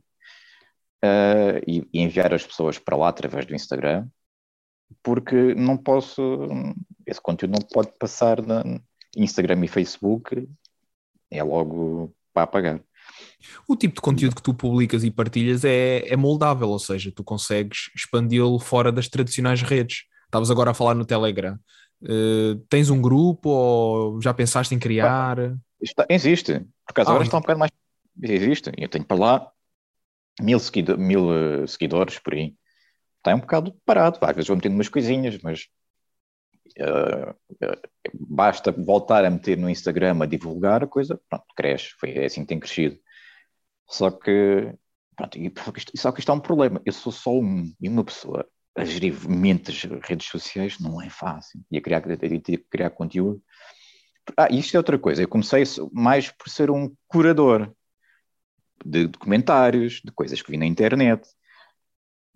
[1.04, 4.08] uh, e, e enviar as pessoas para lá através do Instagram,
[5.02, 6.22] porque não posso,
[7.04, 8.62] esse conteúdo não pode passar na
[9.16, 10.48] Instagram e Facebook,
[11.30, 12.80] é logo para apagar.
[13.68, 17.22] O tipo de conteúdo que tu publicas e partilhas é, é moldável, ou seja, tu
[17.22, 20.04] consegues expandi-lo fora das tradicionais redes.
[20.24, 21.58] Estavas agora a falar no Telegram.
[22.02, 25.38] Uh, tens um grupo ou já pensaste em criar?
[25.80, 26.52] Está, existe.
[26.52, 27.70] Por acaso ah, agora está um bocado mais.
[28.22, 28.72] Existe.
[28.76, 29.50] Eu tenho para lá
[30.40, 32.54] mil, seguido, mil uh, seguidores por aí
[33.26, 34.18] está um bocado parado.
[34.22, 35.66] Às vezes vou metendo umas coisinhas, mas
[36.78, 41.90] uh, uh, basta voltar a meter no Instagram a divulgar a coisa, pronto, cresce.
[41.98, 42.98] Foi assim que tem crescido.
[43.88, 44.72] Só que,
[45.14, 45.52] pronto, e,
[45.96, 46.80] só que isto é um problema.
[46.84, 48.46] Eu sou só um e uma pessoa.
[48.76, 51.60] A gerir muitas redes sociais não é fácil.
[51.70, 53.42] E a criar, a criar conteúdo.
[54.36, 55.22] Ah, isto é outra coisa.
[55.22, 57.72] Eu comecei mais por ser um curador
[58.84, 61.26] de documentários, de coisas que vi na internet.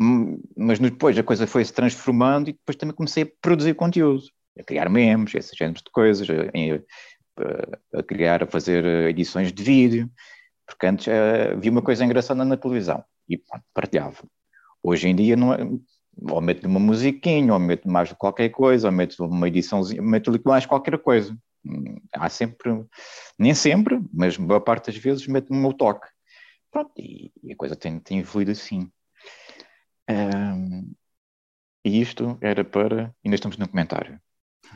[0.00, 4.24] Hum, mas depois a coisa foi se transformando e depois também comecei a produzir conteúdo,
[4.58, 10.10] a criar memes, esses géneros de coisas, a, a, criar, a fazer edições de vídeo,
[10.70, 14.22] porque antes uh, vi uma coisa engraçada na televisão e pronto, partilhava.
[14.82, 15.58] Hoje em dia não é,
[16.30, 20.66] ou meto uma musiquinha, ou meto mais qualquer coisa, ou meto uma ediçãozinha, meto mais
[20.66, 21.36] qualquer coisa.
[21.64, 22.84] Hum, há sempre,
[23.38, 26.06] nem sempre, mas boa parte das vezes meto o meu toque.
[26.70, 28.90] Pronto, e, e a coisa tem, tem evoluído assim.
[30.08, 30.92] Um,
[31.84, 33.14] e isto era para.
[33.24, 34.20] Ainda estamos no comentário.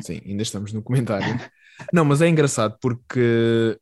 [0.01, 1.27] Sim, ainda estamos no comentário.
[1.93, 3.79] Não, mas é engraçado porque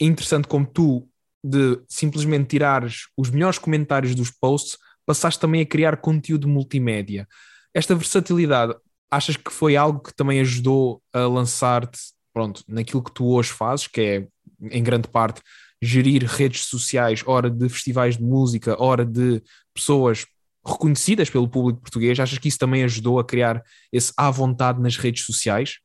[0.00, 1.09] é interessante como tu,
[1.42, 4.76] de simplesmente tirares os melhores comentários dos posts,
[5.06, 7.26] passaste também a criar conteúdo multimédia.
[7.74, 8.74] Esta versatilidade,
[9.10, 11.98] achas que foi algo que também ajudou a lançar-te,
[12.32, 14.28] pronto, naquilo que tu hoje fazes, que é,
[14.70, 15.40] em grande parte,
[15.82, 19.42] gerir redes sociais, hora de festivais de música, hora de
[19.74, 20.26] pessoas
[20.64, 24.96] reconhecidas pelo público português, achas que isso também ajudou a criar esse à vontade nas
[24.96, 25.78] redes sociais?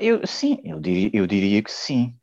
[0.00, 2.18] eu, sim, eu diria, eu diria que sim.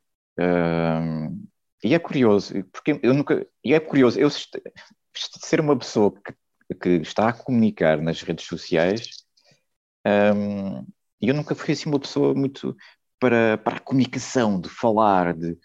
[1.82, 3.46] E é curioso, porque eu nunca.
[3.64, 9.24] E é curioso, eu ser uma pessoa que, que está a comunicar nas redes sociais,
[10.34, 10.86] um,
[11.20, 12.76] eu nunca fui assim uma pessoa muito
[13.18, 15.58] para, para a comunicação, de falar, de,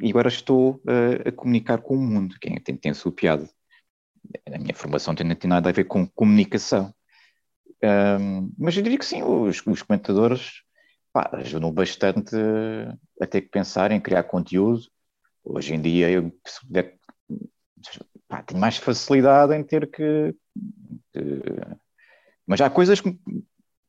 [0.00, 3.48] e agora estou uh, a comunicar com o mundo, que tem, tem a sua piada.
[4.46, 6.92] A minha formação tem, tem nada a ver com comunicação.
[7.82, 10.62] Um, mas eu diria que sim, os, os comentadores
[11.14, 12.36] pá, ajudam bastante
[13.20, 14.82] a ter que pensar em criar conteúdo
[15.44, 16.32] Hoje em dia, eu
[18.26, 20.34] pá, tenho mais facilidade em ter que.
[21.12, 21.20] que
[22.46, 23.14] mas há coisas que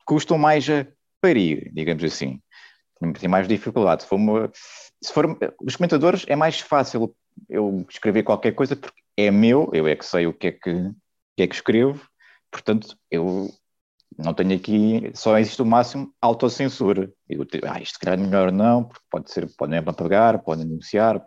[0.06, 0.86] custam mais a
[1.22, 2.42] parir, digamos assim.
[3.00, 4.04] Tenho mais dificuldade.
[4.04, 4.52] Se for, uma,
[5.02, 7.16] se for os comentadores, é mais fácil
[7.48, 10.92] eu escrever qualquer coisa porque é meu, eu é que sei o que é que,
[11.38, 12.06] que, é que escrevo,
[12.52, 13.50] portanto, eu
[14.18, 17.12] não tenho aqui, só existe o máximo autocensura.
[17.30, 21.24] Eu, ah, isto calhar melhor não, porque pode ser, podem apagar, podem denunciar.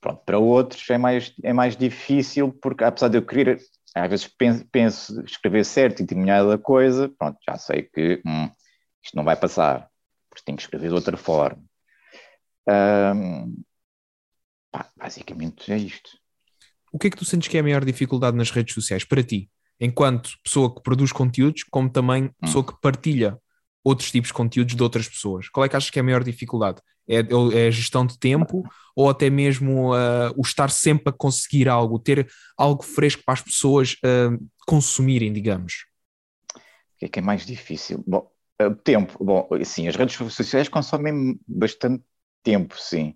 [0.00, 3.60] Pronto, para outros é mais, é mais difícil, porque apesar de eu querer,
[3.94, 8.50] às vezes penso, penso escrever certo e determinada coisa, pronto, já sei que hum,
[9.02, 9.88] isto não vai passar,
[10.28, 11.62] porque tenho que escrever de outra forma.
[14.70, 16.10] pá, basicamente é isto.
[16.92, 19.22] O que é que tu sentes que é a maior dificuldade nas redes sociais para
[19.22, 19.50] ti?
[19.84, 22.66] Enquanto pessoa que produz conteúdos, como também pessoa hum.
[22.66, 23.38] que partilha
[23.84, 25.48] outros tipos de conteúdos de outras pessoas.
[25.48, 26.80] Qual é que achas que é a maior dificuldade?
[27.06, 28.62] É, é a gestão de tempo
[28.96, 33.42] ou até mesmo uh, o estar sempre a conseguir algo, ter algo fresco para as
[33.42, 35.84] pessoas uh, consumirem, digamos?
[36.54, 38.02] O que é que é mais difícil?
[38.06, 38.26] Bom,
[38.62, 39.22] uh, tempo.
[39.22, 42.02] Bom, sim, as redes sociais consomem bastante
[42.42, 43.14] tempo, sim.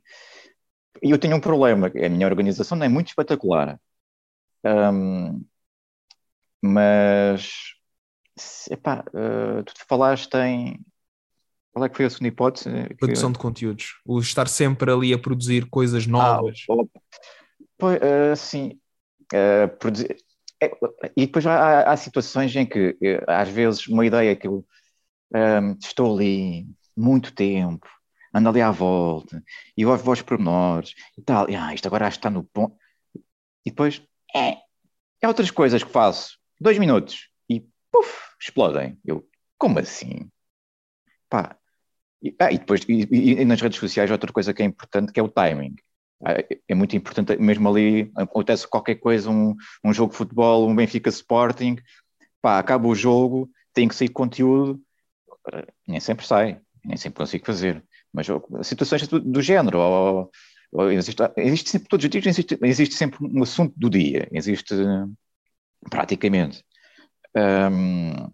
[1.03, 3.81] E eu tenho um problema, a minha organização não é muito espetacular.
[4.65, 5.45] Um,
[6.63, 7.75] mas,
[8.71, 10.81] epá, uh, tu falaste em.
[11.73, 12.71] Qual é que foi a segunda hipótese?
[12.99, 14.01] Produção de conteúdos.
[14.05, 16.65] O estar sempre ali a produzir coisas ah, novas.
[16.69, 17.01] Ah,
[17.77, 18.81] pois, uh, sim.
[19.33, 20.17] Uh, produzir...
[20.61, 20.73] É,
[21.17, 22.97] e depois há, há, situações em que,
[23.29, 24.67] às vezes, uma ideia que eu
[25.33, 26.67] um, estou ali
[26.97, 27.87] muito tempo,
[28.35, 29.43] ando ali à volta,
[29.77, 32.77] e ouvo vozes pormenores e tal, e ah, isto agora acho que está no ponto.
[33.65, 34.03] E depois,
[34.35, 34.57] é,
[35.21, 38.99] é outras coisas que faço dois minutos e puf, explodem.
[39.05, 40.31] Eu, como assim?
[41.29, 41.57] Pá.
[42.23, 43.07] E, ah, e depois, e,
[43.41, 45.77] e, nas redes sociais, outra coisa que é importante que é o timing.
[46.25, 46.35] Ah,
[46.69, 51.09] é muito importante, mesmo ali, acontece qualquer coisa, um, um jogo de futebol, um Benfica
[51.11, 51.77] Sporting,
[52.43, 54.83] pá, acaba o jogo, tem que sair conteúdo,
[55.53, 57.85] ah, nem sempre sai, nem sempre consigo fazer.
[58.13, 58.27] Mas
[58.63, 60.31] situações do, do género, ou,
[60.73, 64.75] ou existe, existe sempre, todos os dias existe, existe sempre um assunto do dia, existe
[65.91, 66.65] praticamente.
[67.37, 68.31] Um,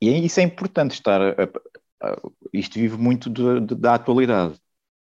[0.00, 1.20] e isso é importante estar.
[1.20, 1.44] A,
[2.02, 2.16] a,
[2.52, 4.54] isto vive muito de, de, da atualidade.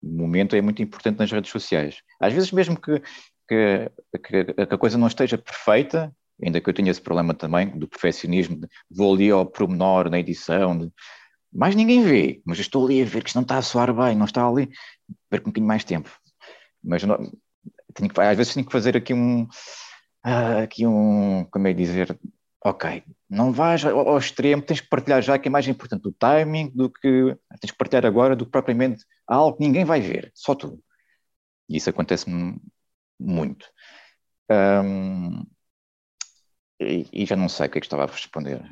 [0.03, 2.03] O momento é muito importante nas redes sociais.
[2.21, 3.01] Às vezes, mesmo que,
[3.49, 3.91] que,
[4.23, 8.61] que, a coisa não esteja perfeita, ainda que eu tenha esse problema também do perfeccionismo,
[8.89, 10.93] vou ali ao promenor na edição, de,
[11.53, 13.93] mais ninguém vê, mas eu estou ali a ver que isto não está a soar
[13.93, 14.71] bem, não está ali,
[15.29, 16.11] perco um bocadinho mais tempo.
[16.83, 19.49] Mas não, que, às vezes tenho que fazer aqui um,
[20.23, 22.19] ah, aqui um, como é dizer,
[22.65, 26.13] ok, não vais ao, ao, extremo, tens que partilhar já que é mais importante o
[26.13, 30.31] timing do que tens que partilhar agora do que propriamente algo que ninguém vai ver,
[30.35, 30.83] só tu.
[31.69, 32.59] E isso acontece-me
[33.19, 33.67] muito.
[34.51, 35.45] Um,
[36.81, 38.63] e, e, já não sei o que é que estava a responder.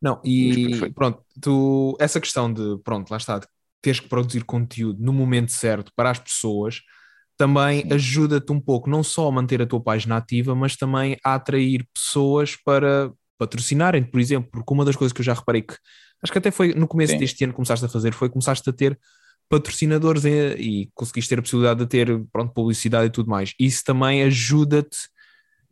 [0.00, 3.46] Não, e pronto, tu, essa questão de, pronto, lá está, de
[3.82, 6.80] teres que produzir conteúdo no momento certo para as pessoas,
[7.40, 11.36] também ajuda-te um pouco, não só a manter a tua página ativa, mas também a
[11.36, 15.74] atrair pessoas para patrocinarem por exemplo, porque uma das coisas que eu já reparei que
[16.22, 17.18] acho que até foi no começo Sim.
[17.18, 19.00] deste ano que começaste a fazer, foi começaste a ter
[19.48, 23.54] patrocinadores e, e conseguiste ter a possibilidade de ter pronto, publicidade e tudo mais.
[23.58, 24.98] Isso também ajuda-te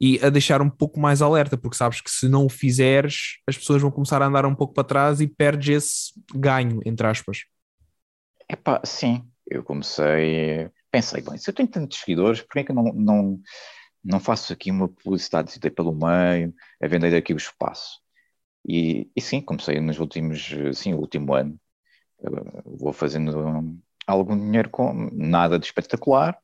[0.00, 3.58] e a deixar um pouco mais alerta, porque sabes que se não o fizeres, as
[3.58, 7.44] pessoas vão começar a andar um pouco para trás e perdes esse ganho, entre aspas.
[8.48, 12.92] Epá, sim, eu comecei pensei, bem, se eu tenho tantos seguidores, por que, eu não,
[12.92, 13.40] não,
[14.04, 18.00] não faço aqui uma publicidade pelo meio, a vender aqui o espaço?
[18.66, 21.58] E, e sim, comecei nos últimos, sim, o último ano,
[22.64, 23.32] vou fazendo
[24.06, 26.38] algum dinheiro com nada de espetacular,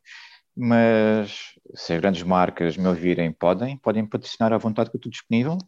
[0.57, 5.11] mas se as grandes marcas me ouvirem, podem, podem patrocinar à vontade que eu estou
[5.11, 5.59] disponível.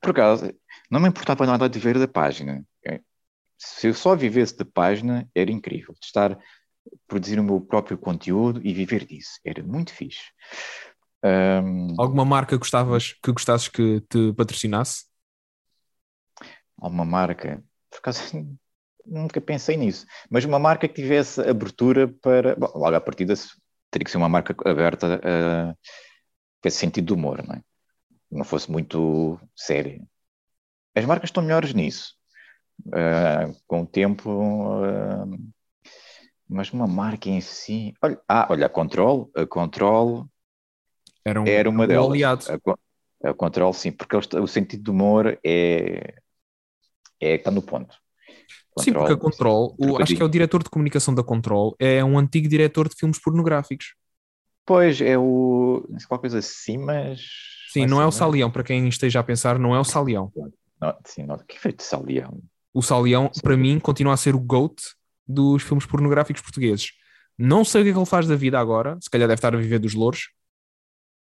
[0.00, 0.52] Por acaso,
[0.90, 2.64] não me importava nada de ver da página.
[3.58, 5.94] Se eu só vivesse da página, era incrível.
[6.00, 6.38] De estar
[7.06, 9.38] produzir o meu próprio conteúdo e viver disso.
[9.44, 10.30] Era muito fixe.
[11.22, 15.04] Um, Alguma marca gostavas, que gostasses que te patrocinasse?
[16.78, 17.62] Alguma marca?
[17.90, 18.22] Por acaso
[19.04, 20.06] nunca pensei nisso.
[20.30, 22.56] Mas uma marca que tivesse abertura para.
[22.56, 23.34] Bom, logo à partida
[23.90, 25.74] teria que ser uma marca aberta a
[26.64, 27.62] esse sentido de humor, não é?
[28.30, 30.00] Não fosse muito séria.
[30.94, 32.14] As marcas estão melhores nisso.
[32.86, 34.30] Uh, com o tempo.
[34.30, 35.52] Uh,
[36.50, 37.94] mas uma marca em si.
[38.02, 40.28] Olha, ah, olha, a Control, a Control
[41.24, 42.10] era, um, era uma um delas.
[42.10, 42.44] Aliado.
[43.22, 46.14] A, a Control, sim, porque o sentido do humor é,
[47.20, 47.94] é está no ponto.
[48.78, 52.02] Sim, porque a Control, o, acho que é o diretor de comunicação da Control, é
[52.04, 53.94] um antigo diretor de filmes pornográficos.
[54.64, 55.84] Pois, é o.
[55.88, 57.20] Não sei qual coisa assim, mas.
[57.72, 60.32] Sim, não é o Salião, para quem esteja a pensar, não é o Salião.
[60.80, 62.40] Não, sim, não, que feito de Salião?
[62.74, 64.80] O Salião, para mim, continua a ser o GOAT
[65.32, 66.92] dos filmes pornográficos portugueses.
[67.38, 69.54] Não sei o que é que ele faz da vida agora, se calhar deve estar
[69.54, 70.30] a viver dos louros.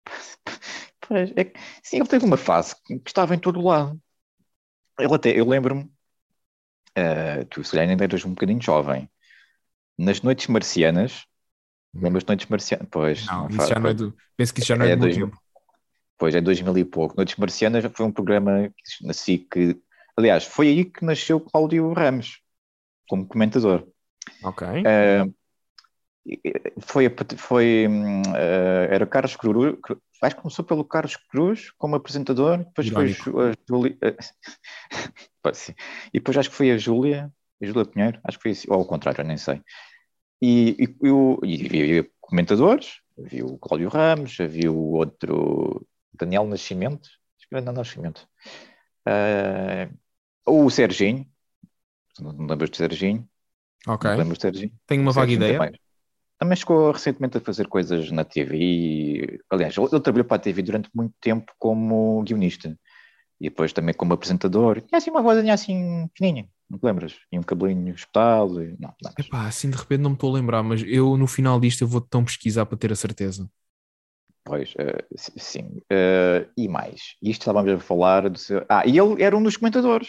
[1.12, 4.00] É, sim, ele teve uma fase que estava em todo lado.
[4.96, 9.10] Ele até, eu lembro-me, uh, tu se calhar ainda eras um bocadinho jovem,
[9.98, 11.24] nas noites marcianas,
[11.92, 12.86] lembras noites marcianas?
[12.92, 15.02] Pois, não, isso já não é do, penso que isso já não é, é do
[15.02, 15.36] dois, tempo.
[16.16, 17.16] Pois, é 2000 e pouco.
[17.16, 19.80] Noites marcianas foi um programa que nasci que,
[20.16, 22.40] aliás, foi aí que nasceu Cláudio Ramos,
[23.10, 23.88] como comentador.
[24.44, 24.68] Ok.
[24.68, 25.34] Uh,
[26.80, 28.36] foi, foi uh,
[28.88, 29.76] era Carlos Cruz,
[30.22, 33.32] acho que começou pelo Carlos Cruz como apresentador, depois Irónico.
[33.32, 33.98] foi a Júlia,
[36.14, 38.76] e depois acho que foi a Júlia, a Júlia Pinheiro, acho que foi assim, ou
[38.76, 39.60] ao contrário, nem sei.
[40.40, 47.08] E, e, eu, e havia comentadores, havia o Cláudio Ramos, havia o outro Daniel Nascimento,
[47.36, 48.28] acho que era Daniel Nascimento,
[49.08, 49.92] uh,
[50.46, 51.26] o Serginho,
[52.18, 53.28] não lembras do Serginho?
[53.86, 54.10] Ok.
[54.10, 54.72] Lembras do Serginho?
[54.86, 55.58] Tenho uma vaga ideia.
[55.58, 55.80] Também.
[56.38, 59.38] Também chegou recentemente a fazer coisas na TV.
[59.50, 62.74] Aliás, ele trabalhou para a TV durante muito tempo como guionista.
[63.38, 64.80] E depois também como apresentador.
[64.80, 67.16] Tinha assim uma voz assim fininha, não te lembras?
[67.30, 68.62] E um cabelinho espetado.
[68.62, 68.76] E...
[68.78, 71.60] Não, não Epá, assim de repente não me estou a lembrar, mas eu no final
[71.60, 73.50] disto eu vou tão pesquisar para ter a certeza.
[74.44, 75.82] Pois, uh, sim.
[75.92, 78.64] Uh, e mais, isto estávamos a falar do seu...
[78.68, 80.08] Ah, e ele era um dos comentadores,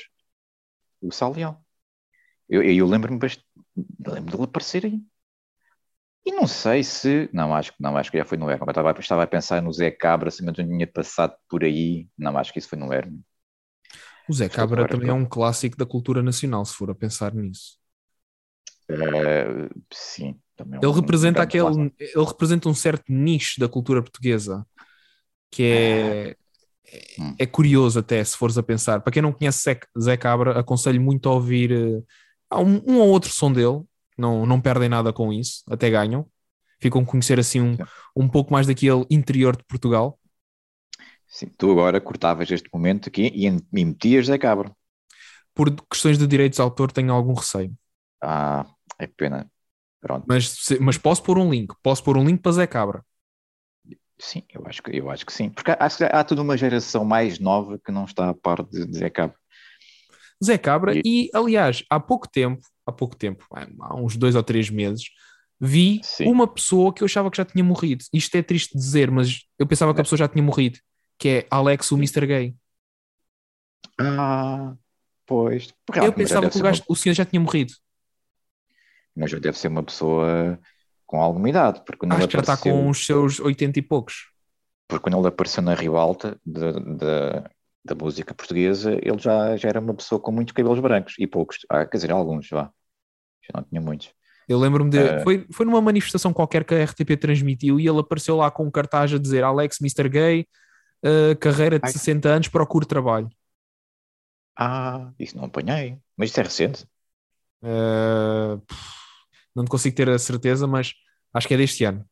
[1.01, 1.57] o Salião.
[2.51, 3.47] Eu, eu lembro-me bastante,
[4.05, 5.01] lembro dele aparecer aí.
[6.25, 7.29] E não sei se.
[7.31, 8.69] Não, acho que não, acho que já foi no Herman.
[8.69, 12.09] Estava, estava a pensar no Zé Cabra, se não tinha passado por aí.
[12.17, 13.23] Não, acho que isso foi no Herman.
[14.29, 17.79] O Zé Cabra também é um clássico da cultura nacional, se for a pensar nisso.
[18.89, 21.95] Uh, sim, também é ele um, representa um aquele, clássico.
[21.97, 24.67] ele representa um certo nicho da cultura portuguesa
[25.49, 26.35] que é,
[26.85, 27.35] é, hum.
[27.39, 28.99] é curioso até se fores a pensar.
[29.01, 32.05] Para quem não conhece Zé, Cabra, aconselho muito a ouvir uh,
[32.59, 33.83] um, um ou outro som dele
[34.17, 36.27] não, não perdem nada com isso, até ganham.
[36.79, 37.77] Ficam a conhecer assim um,
[38.15, 40.19] um pouco mais daquele interior de Portugal.
[41.27, 44.71] Sim, tu agora cortavas este momento aqui e, e metias Zé Cabra.
[45.53, 47.73] Por questões de direitos de autor tenho algum receio.
[48.21, 48.65] Ah,
[48.99, 49.49] é pena.
[50.01, 50.25] Pronto.
[50.27, 53.05] Mas, mas posso pôr um link, posso pôr um link para Zé Cabra.
[54.19, 55.49] Sim, eu acho que, eu acho que sim.
[55.49, 58.97] Porque há, há toda uma geração mais nova que não está a par de, de
[58.97, 59.35] Zé Cabra.
[60.43, 61.01] Zé Cabra, e...
[61.05, 63.45] e aliás, há pouco tempo há pouco tempo,
[63.79, 65.05] há uns dois ou três meses,
[65.59, 66.27] vi Sim.
[66.27, 68.03] uma pessoa que eu achava que já tinha morrido.
[68.13, 70.79] Isto é triste dizer, mas eu pensava que a pessoa já tinha morrido,
[71.17, 72.25] que é Alex, o Mr.
[72.25, 72.55] Gay.
[73.99, 74.73] Ah,
[75.25, 75.73] pois.
[75.95, 76.85] eu pensava que o, gajo, uma...
[76.89, 77.73] o senhor já tinha morrido.
[79.15, 80.59] Mas já deve ser uma pessoa
[81.05, 81.83] com alguma idade.
[81.85, 84.31] Porque Acho que já está com os seus 80 e poucos.
[84.87, 87.43] Porque quando ele apareceu na Ribalta de, de,
[87.83, 91.59] da música portuguesa, ele já, já era uma pessoa com muitos cabelos brancos e poucos,
[91.69, 92.71] ah, quer dizer, alguns, vá.
[93.41, 94.13] Já não tinha muitos.
[94.47, 94.99] Eu lembro-me de.
[94.99, 95.23] Uh...
[95.23, 98.71] Foi, foi numa manifestação qualquer que a RTP transmitiu e ele apareceu lá com um
[98.71, 100.09] cartaz a dizer Alex, Mr.
[100.09, 100.47] Gay,
[101.03, 101.91] uh, carreira de Ai.
[101.91, 103.29] 60 anos, procure trabalho.
[104.57, 105.97] Ah, isso não apanhei.
[106.15, 106.85] Mas isso é recente?
[107.63, 108.61] Uh,
[109.55, 110.93] não consigo ter a certeza, mas
[111.33, 112.05] acho que é deste ano.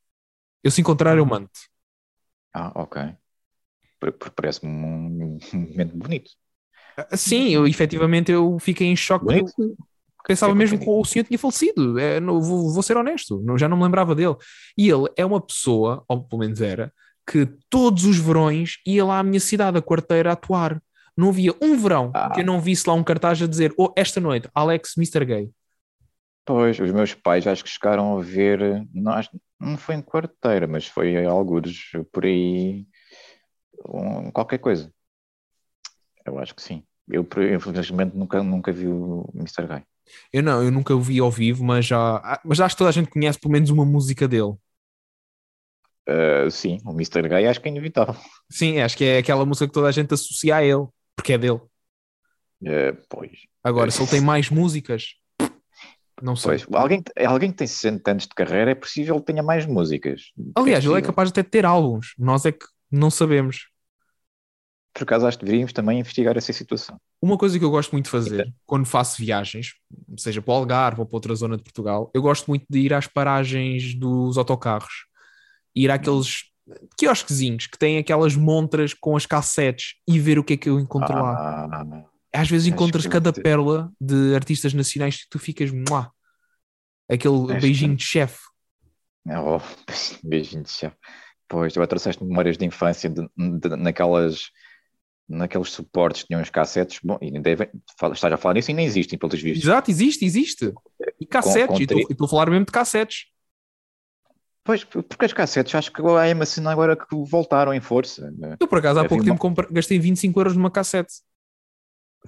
[0.63, 1.27] Eu se encontrar, eu ah.
[1.27, 1.49] mando.
[2.53, 3.15] Ah, ok.
[4.35, 6.31] Parece-me um momento bonito.
[6.97, 9.43] Ah, sim, eu efetivamente eu fiquei em choque.
[10.27, 11.97] Pensava mesmo que o senhor tinha falecido.
[11.97, 14.35] É, não, vou, vou, ser honesto, não, já não me lembrava dele.
[14.77, 16.93] E ele é uma pessoa, ou pelo menos era,
[17.25, 20.81] que todos os verões ia lá à minha cidade, a quarteira, a atuar.
[21.15, 22.31] Não havia um verão ah.
[22.31, 25.25] que eu não visse lá um cartaz a dizer oh, esta noite, Alex Mr.
[25.25, 25.49] Gay.
[26.45, 28.59] Pois, os meus pais acho que chegaram a ver,
[28.93, 29.21] não,
[29.59, 32.85] não foi em quarteira, mas foi alguns por aí
[33.87, 34.91] um, qualquer coisa.
[36.25, 36.83] Eu acho que sim.
[37.07, 39.65] Eu, infelizmente, nunca, nunca vi o Mr.
[39.67, 39.83] Guy.
[40.31, 42.93] Eu não, eu nunca o vi ao vivo, mas já, mas acho que toda a
[42.93, 44.55] gente conhece pelo menos uma música dele.
[46.07, 47.27] Uh, sim, o Mr.
[47.27, 48.15] Guy acho que é inevitável.
[48.49, 51.37] Sim, acho que é aquela música que toda a gente associa a ele, porque é
[51.37, 51.61] dele.
[52.61, 53.31] Uh, pois.
[53.63, 55.15] Agora, se ele tem mais músicas,
[56.21, 56.51] não sei.
[56.51, 60.31] Pois, alguém, alguém que tem 60 anos de carreira é possível que tenha mais músicas.
[60.55, 62.13] Aliás, é ele é capaz de até ter álbuns.
[62.17, 63.68] Nós é que não sabemos.
[64.93, 66.99] Por acaso acho que deveríamos também investigar essa situação.
[67.21, 68.53] Uma coisa que eu gosto muito de fazer então.
[68.65, 69.73] quando faço viagens,
[70.17, 72.93] seja para o Algarve ou para outra zona de Portugal, eu gosto muito de ir
[72.93, 75.05] às paragens dos autocarros,
[75.75, 76.45] ir àqueles
[76.97, 80.79] quiosquezinhos que têm aquelas montras com as cassetes e ver o que é que eu
[80.79, 82.05] encontro ah, lá.
[82.33, 86.11] Às vezes Acho encontras que- cada pérola de artistas nacionais que tu ficas, "Mua".
[87.09, 88.39] aquele Acho beijinho de chefe.
[89.27, 89.59] Oh,
[90.23, 90.91] beijinho de chá.
[91.47, 94.51] Pois, tu trouxeste memórias de infância de- de- naquelas,
[95.29, 96.99] naqueles suportes que tinham os cassetes.
[97.03, 97.69] Bom, e devem,
[98.13, 99.63] estás a falar nisso e nem existem, pelos vistos.
[99.63, 100.73] Exato, existe, existe.
[101.19, 103.25] E cassetes, com e estou- a falar mesmo de cassetes.
[104.63, 108.31] Pois, porque as cassetes acho que a Amazon agora que voltaram em força.
[108.59, 111.13] Eu, por acaso, há pouco uma- tempo compra- gastei 25 euros numa cassete.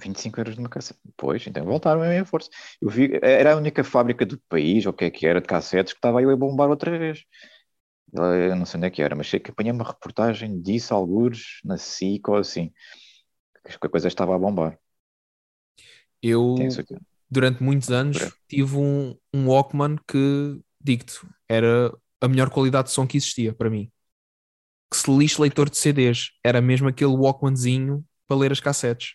[0.00, 0.98] 25 euros numa cassete.
[1.16, 2.48] Pois, então voltaram em força.
[2.80, 5.46] Eu vi, era a única fábrica do país, ou o que é que era, de
[5.46, 7.22] cassetes, que estava aí a bombar outra vez.
[8.12, 11.60] Eu não sei onde é que era, mas sei que apanhei uma reportagem disso, algures,
[11.64, 12.72] na SIC ou assim.
[13.64, 14.78] Que a coisa estava a bombar.
[16.20, 16.54] Eu,
[17.30, 18.34] durante muitos anos, Breve.
[18.48, 23.70] tive um, um Walkman que, digo-te, era a melhor qualidade de som que existia para
[23.70, 23.90] mim.
[24.90, 26.32] Que se lixe leitor de CDs.
[26.44, 29.14] Era mesmo aquele Walkmanzinho para ler as cassetes.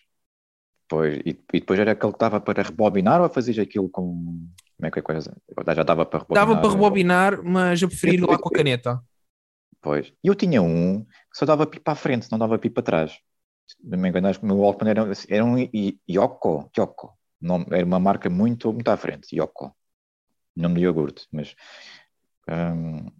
[0.88, 4.48] Pois, e, e depois era aquele que dava para rebobinar ou fazias aquilo com.
[4.78, 5.36] Como é que é a coisa?
[5.74, 6.46] Já dava para rebobinar.
[6.46, 9.02] Dava para rebobinar, mas eu preferia ir lá com a caneta.
[9.80, 10.12] Pois.
[10.22, 13.18] E eu tinha um que só dava pipa à frente, não dava pipa atrás.
[13.82, 15.56] Não me engano, acho que o meu Walkman era, era um
[16.08, 16.70] Yoko.
[16.78, 17.12] Yoko.
[17.40, 19.34] Nome- era uma marca muito, muito à frente.
[19.36, 19.74] Yoko.
[20.56, 21.26] Nome de iogurte.
[21.32, 21.56] Mas.
[22.48, 23.10] hum,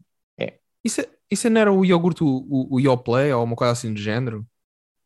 [0.84, 4.00] Isso, isso não era o iogurte, o, o, o Yoplay ou uma coisa assim do
[4.00, 4.46] género?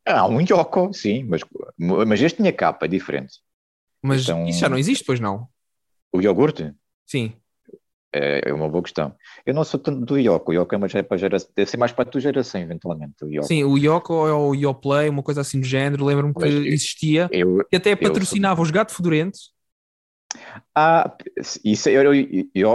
[0.07, 1.25] ah, um Yoko, sim.
[1.25, 1.41] Mas,
[1.79, 3.41] mas este tinha capa, é diferente.
[4.03, 5.49] Mas Então- isso já não existe, pois não?
[6.13, 6.73] O iogurte
[7.07, 7.33] Sim.
[8.13, 9.15] é, é uma boa questão.
[9.47, 10.51] Eu não sou tanto do Yoko.
[10.51, 11.51] O Yoko é mais para geração.
[11.57, 13.25] Deve ser mais para a tua geração, eventualmente.
[13.25, 13.47] O Yoko.
[13.47, 16.05] Sim, o Yoko ou o Yoplay, uma coisa assim do género.
[16.05, 19.39] Lembro-me que eu- existia Eu, e até eu sou- patrocinava os Gato Fedorento.
[20.75, 21.17] Ah,
[21.65, 22.13] isso era o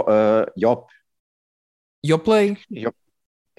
[0.08, 0.88] ah, Yop.
[2.04, 2.56] Yoplay.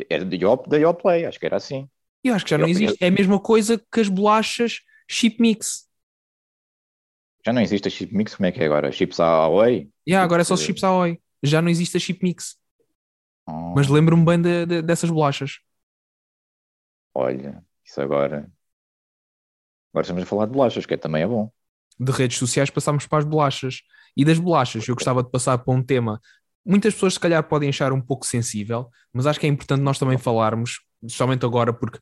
[0.09, 1.89] Era do Yop da Yoplay, acho que era assim.
[2.23, 2.97] Eu acho que já não existe.
[3.01, 5.88] É a mesma coisa que as bolachas Chip Mix.
[7.45, 8.91] Já não existe a chip mix, como é que é agora?
[8.91, 9.89] Chips Away?
[10.05, 11.21] E agora é só Tipo, chips Ahoy.
[11.41, 12.57] Já não existe a Chip Mix.
[13.47, 15.59] Oh, Mas lembro-me bem de- de- dessas bolachas.
[17.13, 18.51] olha, isso agora.
[19.91, 21.49] Agora estamos a falar de bolachas, que é- também é bom.
[21.99, 23.81] De redes sociais passámos para as bolachas.
[24.15, 26.21] E das bolachas, eu gostava de passar para um tema.
[26.65, 29.97] Muitas pessoas, se calhar, podem achar um pouco sensível, mas acho que é importante nós
[29.97, 31.99] também falarmos, especialmente agora, porque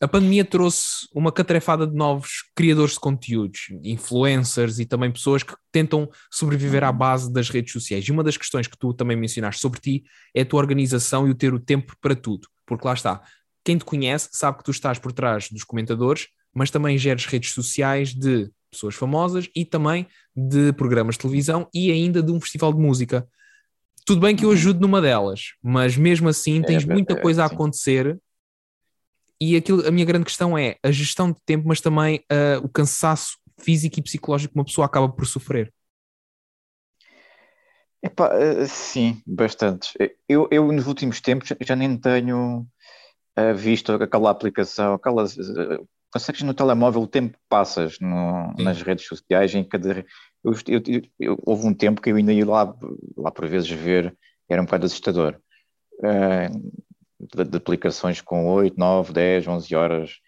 [0.00, 5.54] a pandemia trouxe uma catrefada de novos criadores de conteúdos, influencers e também pessoas que
[5.70, 8.04] tentam sobreviver à base das redes sociais.
[8.04, 11.30] E uma das questões que tu também mencionaste sobre ti é a tua organização e
[11.30, 12.48] o ter o tempo para tudo.
[12.66, 13.22] Porque lá está,
[13.64, 17.52] quem te conhece sabe que tu estás por trás dos comentadores, mas também geres redes
[17.52, 22.72] sociais de pessoas famosas e também de programas de televisão e ainda de um festival
[22.72, 23.26] de música.
[24.04, 27.42] Tudo bem que eu ajudo numa delas, mas mesmo assim tens é, muita é, coisa
[27.42, 28.20] a acontecer
[29.52, 32.68] e aquilo, a minha grande questão é a gestão de tempo, mas também ah, o
[32.68, 35.72] cansaço físico e psicológico que uma pessoa acaba por sofrer.
[38.02, 39.92] Epá, eh, sim, bastante.
[40.28, 42.66] Eu, eu nos últimos tempos já nem tenho
[43.36, 45.38] eh, visto aquela aplicação, aquelas.
[45.38, 45.78] eh,
[46.12, 50.04] consegues no telemóvel o tempo que passas no- nas redes sociais, em cada.
[50.44, 52.74] eu- eu- eu- houve um tempo que eu ainda ia lá,
[53.16, 54.14] lá por vezes ver,
[54.48, 55.38] era um bocado assustador.
[56.04, 56.50] Eh,
[57.34, 60.18] de, de aplicações com 8, 9, 10, 11 horas.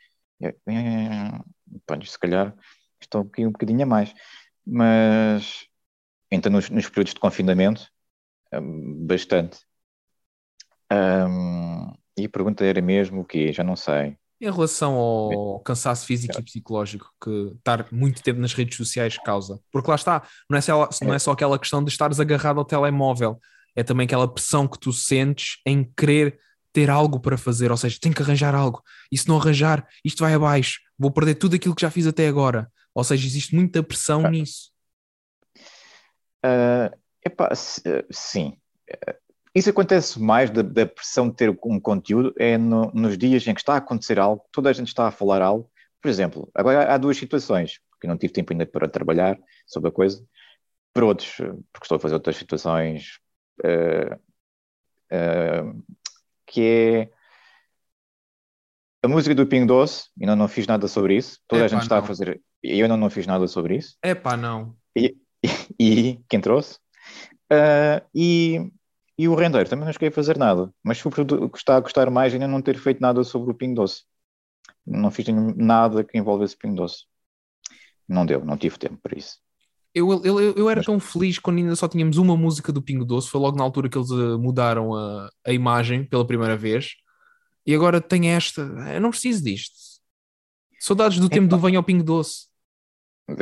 [0.43, 1.41] Eh, eh,
[1.87, 2.55] pá, se calhar
[3.01, 4.15] estão aqui um bocadinho a mais.
[4.65, 5.67] Mas
[6.31, 7.87] então nos, nos períodos de confinamento,
[8.53, 9.59] hum, bastante.
[10.93, 13.53] Hum, e a pergunta era mesmo o quê?
[13.53, 14.17] Já não sei.
[14.41, 19.59] Em relação ao cansaço físico e psicológico que estar muito tempo nas redes sociais causa.
[19.73, 22.65] Porque lá está, não é só, não é só aquela questão de estares agarrado ao
[22.65, 23.41] telemóvel,
[23.75, 26.39] é também aquela pressão que tu sentes em querer
[26.77, 30.23] ter algo para fazer, ou seja, tenho que arranjar algo, e se não arranjar, isto
[30.23, 32.71] vai abaixo, vou perder tudo aquilo que já fiz até agora.
[32.95, 34.31] Ou seja, existe muita pressão Ah.
[34.31, 34.71] nisso.
[36.43, 36.91] Ah,
[37.25, 38.59] epá, ah, sim.
[39.09, 39.15] Ah,
[39.55, 43.55] Isso acontece mais da, da pressão de ter um conteúdo é no- nos dias em
[43.55, 45.71] que está a acontecer algo, toda a gente está a falar algo.
[46.03, 49.93] Por exemplo, agora há duas situações, porque não tive tempo ainda para trabalhar sobre a
[49.93, 50.23] coisa,
[50.93, 51.31] por outros,
[51.73, 53.19] porque estou a fazer outras situações,
[53.65, 54.19] ah,
[55.11, 55.73] ah,
[56.47, 57.11] que
[59.03, 61.83] é a música do Pingo Doce, ainda não fiz nada sobre isso, toda a gente
[61.83, 62.05] está não.
[62.05, 64.77] a fazer, e eu ainda não fiz nada sobre isso É pá, não.
[65.79, 66.79] e quem trouxe.
[67.51, 68.71] Ah, e,
[69.19, 72.33] e o rendeiro também não cheguei a fazer nada, mas sobretudo está a gostar mais
[72.33, 74.05] ainda não ter feito nada sobre o Pingo Doce.
[74.85, 75.27] Não fiz
[75.57, 77.05] nada que envolvesse Pingo Doce.
[78.09, 79.39] Não deu, não tive tempo para isso.
[79.99, 83.31] Eu, eu, eu, era tão feliz quando ainda só tínhamos uma música do Pingo Doce,
[83.31, 86.97] foi logo na altura que eles eh, mudaram a, a imagem pela primeira vez,
[87.67, 88.61] e agora tem esta.
[88.93, 89.75] Eu não preciso disto.
[90.79, 92.47] Saudades do tempo do Venho ao Pingo Doce.
[93.27, 93.41] Uh,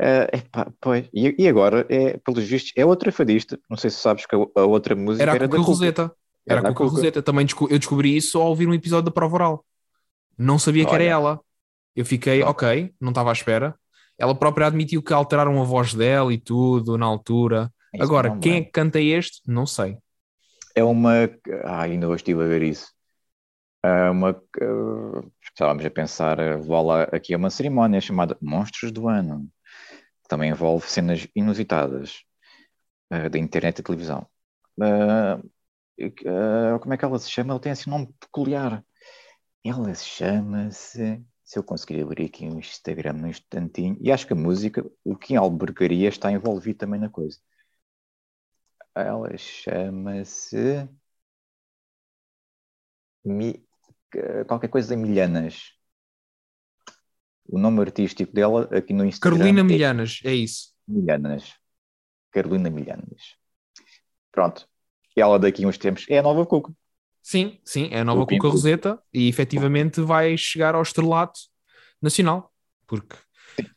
[0.32, 1.06] epá, pois.
[1.12, 3.60] E, e, agora, é, pelos vistos, é outra fadista.
[3.68, 5.70] Não sei se sabes que a, a outra música era, era a Cuca da Cuca.
[5.70, 6.02] Roseta.
[6.46, 6.96] Era, Era a Cuca Cuca.
[6.96, 7.22] Roseta.
[7.22, 9.66] Também desco- eu descobri isso ao ouvir um episódio da prova oral.
[10.38, 11.10] Não sabia que era Olha.
[11.10, 11.40] ela.
[11.94, 13.78] Eu fiquei, ok, não estava à espera.
[14.18, 17.72] Ela própria admitiu que alteraram a voz dela e tudo na altura.
[17.94, 18.66] Isso Agora, quem é lembro.
[18.66, 19.40] que canta este?
[19.46, 19.98] Não sei.
[20.74, 21.12] É uma.
[21.64, 22.92] Ah, ainda hoje estive a ver isso.
[23.84, 24.30] É uma.
[24.30, 29.48] ah, estávamos a pensar, vá lá, aqui é uma cerimónia chamada Monstros do Ano,
[30.22, 32.22] que também envolve cenas inusitadas
[33.10, 34.26] ah, da internet e televisão.
[35.98, 37.52] Que, ah, como é que ela se chama?
[37.52, 38.84] Ela tem um nome peculiar.
[39.64, 41.22] Ela chama-se.
[41.52, 45.14] Se eu conseguir abrir aqui o Instagram num instantinho, e acho que a música, o
[45.14, 47.38] Kim Albergaria está envolvido também na coisa.
[48.94, 50.88] Ela chama-se.
[53.22, 53.62] Mi-
[54.48, 55.74] Qualquer coisa Milhanas.
[57.44, 59.40] O nome artístico dela aqui no Instagram.
[59.40, 60.74] Carolina é Milhanas, é isso.
[60.88, 61.54] Milhanas.
[62.30, 63.36] Carolina Milhanas.
[64.30, 64.66] Pronto.
[65.14, 66.72] Ela daqui a uns tempos é a nova Cuca.
[67.22, 68.48] Sim, sim, é a nova Cuca.
[68.48, 71.38] Roseta e efetivamente vai chegar ao estrelato
[72.00, 72.52] nacional.
[72.86, 73.16] Porque,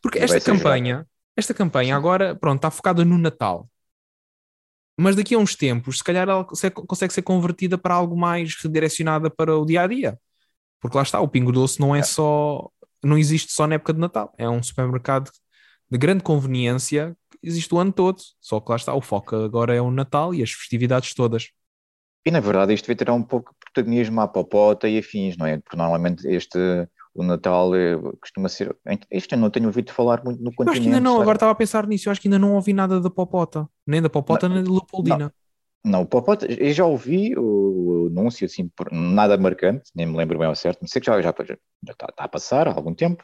[0.02, 3.70] porque esta campanha, esta campanha agora, pronto, está focada no Natal.
[4.98, 8.56] Mas daqui a uns tempos, se calhar ela se- consegue ser convertida para algo mais
[8.56, 10.20] redirecionada para o dia a dia.
[10.82, 12.70] Porque lá está, o Pingo Doce não é só,
[13.04, 15.32] não existe só na época de Natal, é um supermercado
[15.90, 18.22] de grande conveniência, que existe o ano todo.
[18.42, 21.50] Só que lá está, o foco agora é o Natal e as festividades todas.
[22.26, 25.46] E na verdade isto vai ter um pouco de protagonismo à popota e afins, não
[25.46, 25.58] é?
[25.60, 26.58] Porque normalmente este,
[27.14, 28.76] o Natal eh, costuma ser.
[29.12, 30.72] Este eu não tenho ouvido falar muito no Eu continente.
[30.72, 31.22] acho que ainda não, sabe?
[31.22, 34.02] agora estava a pensar nisso, eu acho que ainda não ouvi nada da Popota, nem
[34.02, 35.34] da Popota, nem da Leopoldina.
[35.84, 40.18] Não, o Popota, eu já ouvi o, o anúncio, assim, por- nada marcante, nem me
[40.18, 41.54] lembro bem ao certo, não sei que já, já, já
[41.92, 43.24] está, está a passar há algum tempo,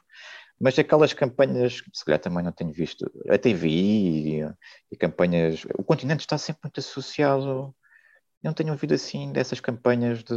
[0.59, 4.53] mas aquelas campanhas, se calhar também não tenho visto, a TVI e,
[4.91, 7.75] e campanhas, o continente está sempre muito associado,
[8.43, 10.35] não tenho ouvido assim dessas campanhas de,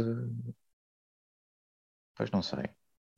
[2.15, 2.63] pois não sei.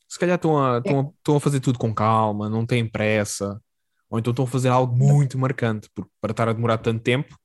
[0.08, 3.62] Se calhar estão a, estão, a, estão a fazer tudo com calma, não têm pressa,
[4.10, 7.38] ou então estão a fazer algo muito marcante, porque para estar a demorar tanto tempo,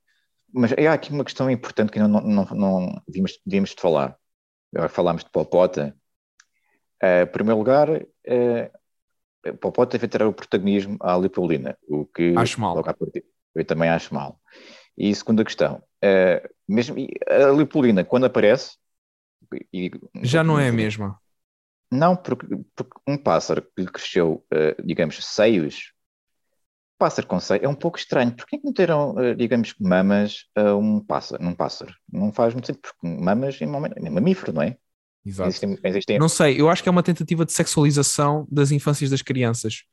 [0.53, 4.17] Mas há aqui uma questão importante que não, não, não, não devíamos de falar.
[4.75, 5.95] Agora falámos de Popota.
[7.03, 7.89] Eh, em primeiro lugar,
[8.25, 8.71] eh,
[9.61, 12.83] Popota deve ter o protagonismo à Leopoldina, o que Acho mal.
[13.55, 14.41] eu também acho mal.
[14.97, 16.97] E segunda questão, eh, mesmo
[17.29, 18.77] a Leopoldina, quando aparece,
[19.73, 19.91] e-
[20.23, 21.19] já não é a mesma.
[21.91, 25.93] Não, porque, porque um pássaro que lhe cresceu, eh, digamos, seios,
[26.99, 28.35] pássaro com seio é um pouco estranho.
[28.35, 31.95] Porquê que não teram, eh, digamos, mamas a um pássaro, num pássaro?
[32.11, 34.77] Não faz muito sentido, porque mamas é é mamífero, não é?
[35.25, 35.49] Exato.
[35.51, 39.23] Existem, existem- Não sei, eu acho que é uma tentativa de sexualização das infâncias das
[39.23, 39.85] crianças.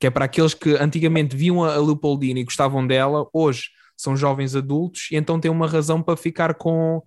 [0.00, 4.16] Que é para aqueles que antigamente viam a a Leopoldina e gostavam dela, hoje são
[4.16, 7.02] jovens adultos e então têm uma razão para ficar com,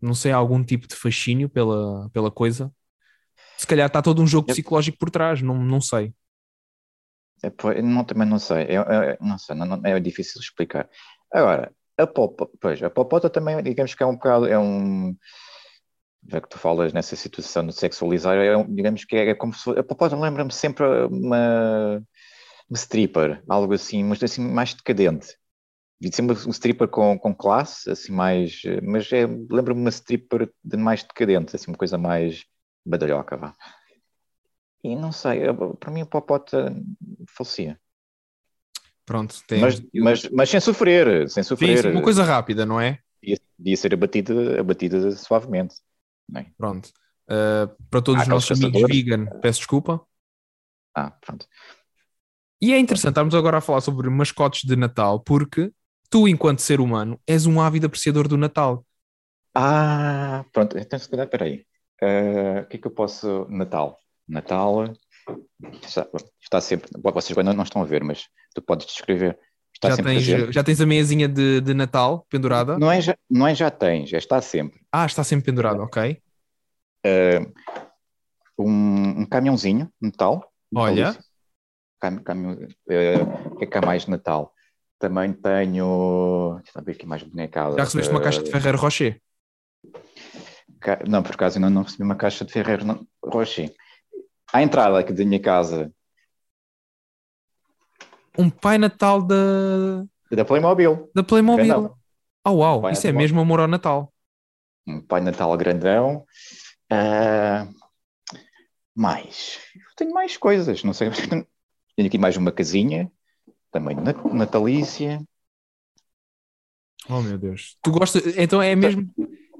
[0.00, 2.72] não sei, algum tipo de fascínio pela, pela coisa.
[3.58, 6.14] Se calhar está todo um jogo psicológico por trás, não, não sei.
[7.42, 8.66] É, não, também não sei,
[9.20, 10.88] não sei, não, não- é difícil explicar.
[11.32, 15.16] Agora, a popa, pois, a popota também, digamos que é um bocado, é um,
[16.28, 19.54] já que tu falas nessa situação de sexualizar, é um- digamos que é, é como
[19.54, 21.96] se a popota lembra-me sempre uma,
[22.68, 25.36] uma stripper, algo assim, mas assim mais decadente.
[26.12, 30.48] Ser uma, um stripper com, com classe, assim mais, eh, mas é, lembra-me uma stripper
[30.62, 32.44] de mais decadente, assim uma coisa mais
[32.86, 33.54] badalhoca, vá.
[34.82, 36.74] E não sei, eu- para mim a popota
[37.28, 37.80] falecia.
[39.04, 39.60] Pronto, tem.
[39.60, 41.84] Mas, mas, mas sem sofrer, sem sofrer.
[41.84, 42.98] sim, uma coisa rápida, não é?
[43.20, 45.76] Podia, podia ser abatida, abatida suavemente.
[46.36, 46.46] é?
[46.56, 46.90] Pronto.
[47.30, 50.00] Uh, para todos Há os nossos amigos vegan, peço desculpa.
[50.94, 51.46] Ah, pronto.
[52.60, 55.72] E é interessante estarmos agora a falar sobre mascotes de Natal, porque
[56.10, 58.84] tu, enquanto ser humano, és um ávido apreciador do Natal.
[59.54, 60.78] Ah, pronto.
[60.78, 61.64] Então, se calhar, peraí.
[62.02, 63.46] Ah, o que é que eu posso.
[63.48, 63.98] Natal.
[64.28, 64.92] Natal.
[65.82, 66.08] Está,
[66.40, 66.90] está sempre.
[67.02, 69.38] Vocês agora não estão a ver, mas tu podes descrever.
[69.74, 72.78] Está Já tens, já tens a meiazinha de, de Natal pendurada?
[72.78, 74.80] Não é, já, não é já tens, é está sempre.
[74.90, 76.20] Ah, está sempre pendurada, ok.
[78.58, 80.52] Um, um caminhãozinho, Natal.
[80.74, 81.16] Olha.
[82.00, 82.22] Cam,
[82.90, 84.52] eh, o que é que há mais de Natal?
[84.98, 86.58] Também tenho.
[86.62, 87.76] Deixa eu ver aqui mais bonecada.
[87.76, 89.20] Já recebeste uma caixa de Ferreiro Rocher?
[90.80, 93.72] Ca- Não, por acaso ainda não recebi uma caixa de Ferreiro não- Rocher.
[94.52, 95.92] À entrada aqui da minha casa,
[98.36, 101.10] Um Pai Natal da, da Playmobil.
[101.14, 101.66] da Playmobil.
[101.66, 101.94] Grandão.
[102.46, 104.12] Oh, uau, isso é mesmo amor ao Natal.
[104.86, 106.24] Um Pai Natal grandão.
[106.90, 107.68] Ah,
[108.94, 109.58] mais.
[109.74, 111.10] Eu tenho mais coisas, não sei.
[111.96, 113.10] Tenho aqui mais uma casinha,
[113.78, 113.96] também
[114.32, 115.22] natalícia.
[117.08, 117.76] Oh meu Deus.
[117.82, 119.08] Tu gostas, então é mesmo.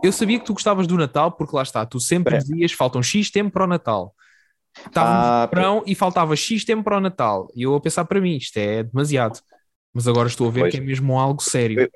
[0.02, 2.38] Eu sabia que tu gostavas do Natal, porque lá está, tu sempre é.
[2.38, 4.14] dizias faltam X tempo para o Natal.
[4.86, 7.48] Estava ah, no verão e faltava X tempo para o Natal.
[7.54, 9.40] E eu a pensar para mim, isto é demasiado.
[9.92, 10.72] Mas agora estou a ver pois.
[10.72, 11.90] que é mesmo algo sério.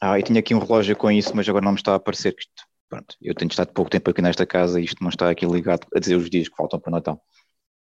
[0.00, 2.32] Ah, eu tinha aqui um relógio com isso, mas agora não me está a parecer
[2.32, 2.64] que isto.
[2.88, 5.86] Pronto, eu tenho estado pouco tempo aqui nesta casa e isto não está aqui ligado
[5.94, 7.20] a dizer os dias que faltam para o Natal.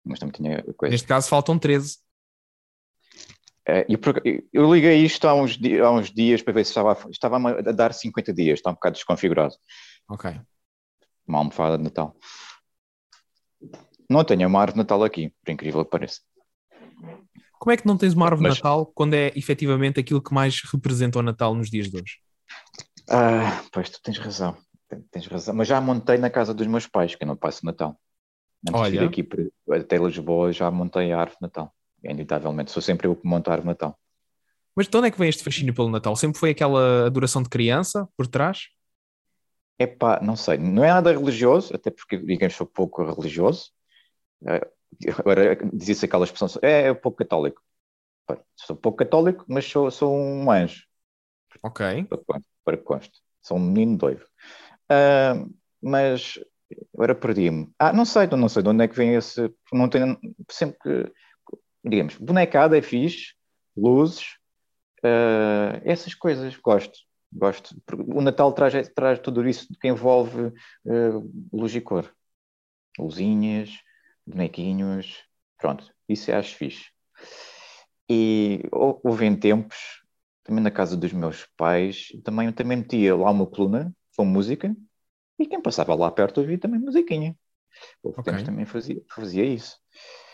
[0.04, 0.92] Mas também tinha coisa.
[0.92, 1.98] Neste caso faltam 13.
[3.66, 3.86] É,
[4.52, 7.94] eu, liguei isto há uns, há uns dias para ver se estava, estava a dar
[7.94, 9.54] 50 dias, está um bocado desconfigurado.
[10.08, 10.38] Ok.
[11.26, 12.14] Uma almofada de Natal.
[14.08, 16.20] Não tenho uma árvore de Natal aqui, por incrível que pareça.
[17.58, 18.56] Como é que não tens uma árvore Mas...
[18.56, 22.18] de Natal quando é efetivamente aquilo que mais representa o Natal nos dias de hoje?
[23.08, 24.56] Ah, pois tu tens razão.
[25.10, 25.54] Tens razão.
[25.54, 27.98] Mas já montei na casa dos meus pais, que eu não passo Natal.
[28.68, 28.90] Antes Olha.
[28.90, 29.28] de vir aqui
[29.72, 31.74] até Lisboa, já montei a árvore de Natal.
[32.04, 33.98] Inevitavelmente, sou sempre eu que monto a árvore Natal.
[34.76, 36.14] Mas de onde é que vem este fascínio pelo Natal?
[36.16, 38.68] Sempre foi aquela adoração de criança por trás?
[39.78, 40.58] É pá, não sei.
[40.58, 43.70] Não é nada religioso, até porque, digamos, sou pouco religioso.
[44.46, 44.68] Eh,
[45.18, 47.62] agora dizia-se aquelas pessoas, é, é pouco católico.
[48.56, 50.84] Sou pouco católico, mas sou, sou um anjo.
[51.62, 52.04] Ok.
[52.04, 53.20] Para, para que conste.
[53.42, 54.24] Sou um menino doido.
[54.90, 55.52] Uh,
[55.82, 56.38] mas
[56.94, 57.70] agora perdi-me.
[57.78, 59.52] Ah, não sei, não sei de onde é que vem esse.
[59.72, 60.18] Não tenho.
[60.50, 61.12] Sempre que.
[61.84, 63.34] Digamos, bonecada é fixe,
[63.76, 64.36] luzes,
[65.04, 66.98] uh, essas coisas, gosto.
[67.32, 67.76] Gosto.
[68.14, 70.52] O Natal traz, traz tudo isso que envolve
[70.84, 72.10] uh, luz e cor.
[72.98, 73.70] Luzinhas,
[74.24, 75.24] bonequinhos,
[75.58, 76.90] pronto, isso eu acho fixe.
[78.08, 80.04] E houve em tempos,
[80.44, 84.74] também na casa dos meus pais, também, também metia lá uma coluna com música
[85.38, 87.36] e quem passava lá perto ouvia também musiquinha.
[88.02, 88.32] Houve okay.
[88.32, 89.76] tempos também fazia, fazia isso.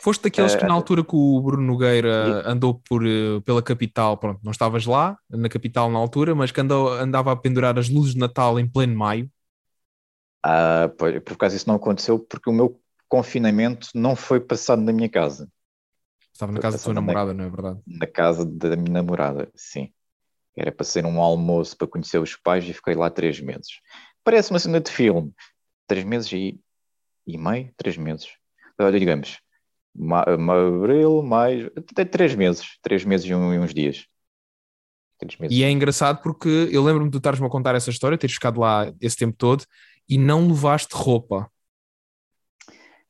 [0.02, 4.16] Foste daqueles que na eh, altura que o Bruno Nogueira andou por, eh, pela capital,
[4.16, 7.88] pronto, não estavas lá, na capital na altura, mas que andou, andava a pendurar as
[7.90, 9.30] luzes de Natal em pleno maio?
[10.42, 14.92] Ah, pois, por acaso isso não aconteceu porque o meu confinamento não foi passado na
[14.92, 15.48] minha casa.
[16.32, 17.80] Estava na casa da sua namorada, na, não é verdade?
[17.86, 19.92] Na casa da minha namorada, sim.
[20.56, 23.80] Era para ser um almoço para conhecer os pais e fiquei lá três meses.
[24.24, 25.32] Parece uma cena de filme.
[25.86, 26.60] Três meses e,
[27.26, 27.72] e meio?
[27.76, 28.28] Três meses.
[28.80, 29.38] Olha, digamos,
[29.94, 32.78] ma, abril, maio, até três meses.
[32.82, 34.06] Três meses e, um, e uns dias.
[35.50, 38.92] E é engraçado porque eu lembro-me de estares-me a contar essa história, teres ficado lá
[39.00, 39.64] esse tempo todo
[40.08, 41.50] e não levaste roupa.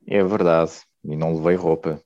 [0.06, 0.72] É verdade,
[1.04, 2.02] e não levei roupa.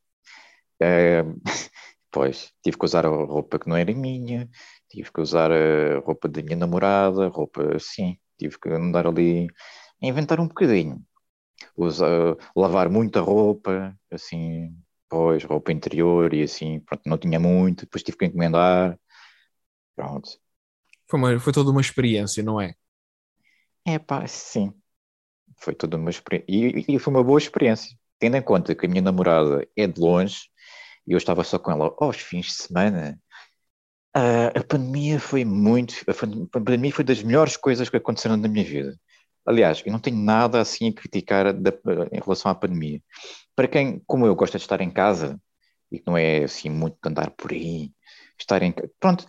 [0.80, 1.22] É,
[2.12, 4.48] pois, tive que usar a roupa que não era minha,
[4.90, 9.48] tive que usar a roupa da minha namorada, roupa assim, tive que andar ali
[10.02, 11.02] a inventar um bocadinho.
[11.76, 14.76] Usar, lavar muita roupa, assim,
[15.08, 18.98] pois, roupa interior e assim, pronto, não tinha muito, depois tive que encomendar,
[19.96, 20.30] pronto.
[21.08, 22.74] Foi, uma, foi toda uma experiência, não é?
[23.86, 24.72] É pá, sim
[25.58, 26.46] foi toda uma experiência.
[26.48, 27.96] E, e, foi uma boa experiência.
[28.18, 30.48] Tendo em conta que a minha namorada é de longe
[31.06, 33.18] e eu estava só com ela aos fins de semana,
[34.14, 35.94] a, a pandemia foi muito.
[36.08, 38.98] A pandemia foi das melhores coisas que aconteceram na minha vida.
[39.46, 41.70] Aliás, eu não tenho nada assim a criticar da,
[42.12, 43.02] em relação à pandemia.
[43.54, 45.40] Para quem, como eu, gosta de estar em casa
[45.92, 47.92] e que não é assim muito de andar por aí,
[48.38, 49.26] estar em pronto,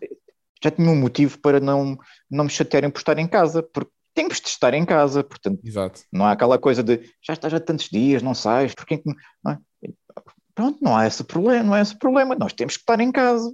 [0.64, 1.98] já tinha um motivo para não,
[2.30, 6.02] não me chatearem por estar em casa, porque temos de estar em casa, portanto, Exato.
[6.12, 9.04] não há aquela coisa de já estás há tantos dias, não sais, porque
[9.44, 9.60] não é?
[10.56, 13.54] Pronto, não há esse problema, não há esse problema, nós temos que estar em casa.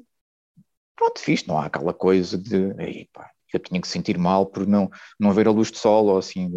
[0.95, 4.67] Pronto, fiz, não há aquela coisa de Ei, pá, eu tinha que sentir mal por
[4.67, 4.89] não,
[5.19, 6.51] não ver a luz de sol ou assim.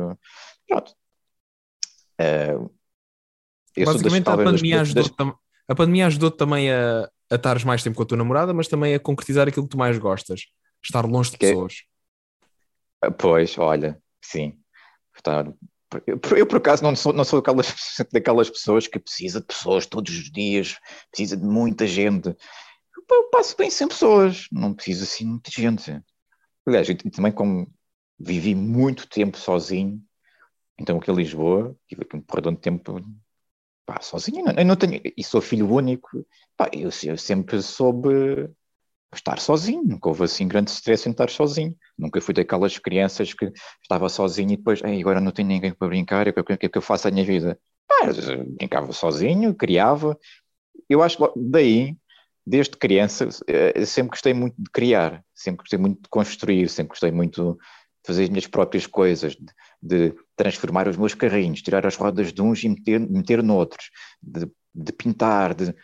[0.66, 0.94] Pronto.
[2.20, 2.70] Uh,
[3.82, 5.34] Basicamente, das, a, pandemia das, ajudou das...
[5.68, 8.94] a pandemia ajudou também a, a estares mais tempo com a tua namorada, mas também
[8.94, 10.42] a concretizar aquilo que tu mais gostas,
[10.82, 11.74] estar longe de que é pessoas.
[13.18, 14.58] Pois, olha, sim.
[16.06, 17.66] Eu, eu, por acaso, não sou, não sou daquelas,
[18.12, 20.76] daquelas pessoas que precisa de pessoas todos os dias,
[21.10, 22.34] precisa de muita gente.
[23.10, 26.02] Eu passo bem sem pessoas, não preciso assim de muita gente.
[26.66, 27.70] Aliás, eu também como
[28.18, 30.00] vivi muito tempo sozinho,
[30.78, 33.00] então aqui em Lisboa, tive aqui um porradão de tempo
[33.86, 38.50] pá, sozinho, eu não tenho, e sou filho único, pá, eu, eu sempre soube
[39.14, 41.76] estar sozinho, nunca houve assim grande stress em estar sozinho.
[41.98, 43.52] Nunca fui daquelas crianças que
[43.82, 46.78] estava sozinho e depois, Ei, agora não tenho ninguém para brincar, o que, que, que
[46.78, 47.58] eu faço a minha vida?
[47.90, 48.06] Ah,
[48.58, 50.18] brincava sozinho, criava.
[50.88, 51.96] Eu acho que daí,
[52.46, 57.10] desde criança, eh, sempre gostei muito de criar, sempre gostei muito de construir, sempre gostei
[57.10, 57.58] muito de
[58.06, 59.46] fazer as minhas próprias coisas, de,
[59.82, 63.90] de transformar os meus carrinhos, tirar as rodas de uns e meter, meter noutros,
[64.22, 65.74] de, de pintar, de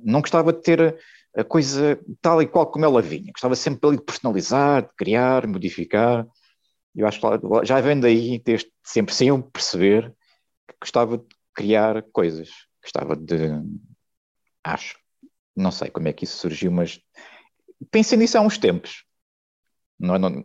[0.00, 0.98] não gostava de ter
[1.34, 3.32] a coisa tal e qual como ela vinha.
[3.32, 6.26] Gostava sempre de personalizar, de criar, modificar.
[6.94, 10.14] Eu acho que já vem daí, desde sempre sem eu perceber,
[10.68, 12.50] que gostava de criar coisas.
[12.82, 13.36] Gostava de.
[14.64, 15.01] Acho.
[15.54, 17.00] Não sei como é que isso surgiu, mas
[17.90, 19.04] pensei nisso há uns tempos.
[19.98, 20.42] Não, não,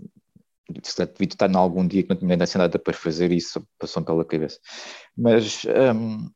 [0.69, 4.59] devia estar em algum dia que não tinha nada para fazer isso, passou pela cabeça.
[5.15, 6.29] Mas um,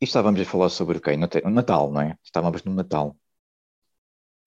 [0.00, 1.12] estávamos a falar sobre o quê?
[1.44, 2.16] O Natal, não é?
[2.22, 3.16] Estávamos no Natal.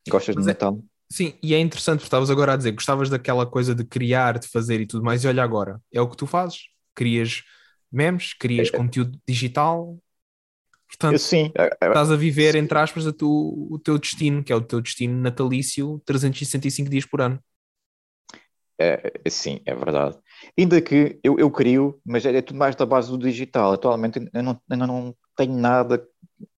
[0.08, 0.82] Gostas do é, Natal?
[1.12, 4.48] Sim, e é interessante porque estavas agora a dizer, gostavas daquela coisa de criar, de
[4.48, 6.68] fazer e tudo mais, e olha agora, é o que tu fazes.
[6.96, 7.44] Crias
[7.92, 9.98] memes, crias é, conteúdo digital,
[10.90, 14.52] portanto, sim, é, é, estás a viver, entre aspas, a tu, o teu destino, que
[14.52, 17.40] é o teu destino natalício, 365 dias por ano.
[18.82, 20.18] É, sim, é verdade.
[20.58, 23.74] Ainda que eu, eu crio, mas é, é tudo mais da base do digital.
[23.74, 26.08] Atualmente eu não, eu não tenho nada,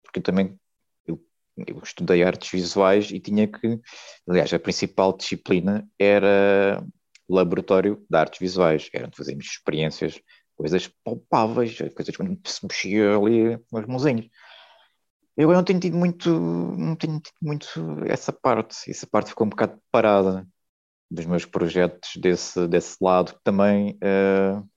[0.03, 0.59] porque também
[1.07, 1.18] eu,
[1.66, 3.81] eu, estudei artes visuais e tinha que,
[4.28, 6.85] aliás, a principal disciplina era
[7.26, 10.20] laboratório de artes visuais, eram fazermos experiências,
[10.61, 14.26] coisas palpáveis, coisas que se mexia ali com as mãozinhas.
[15.36, 17.68] Eu não tenho tido muito, não tenho tido muito
[18.06, 20.46] essa parte, essa parte ficou um bocado parada
[21.11, 23.98] dos meus projetos desse, desse lado também.
[24.02, 24.68] Uh...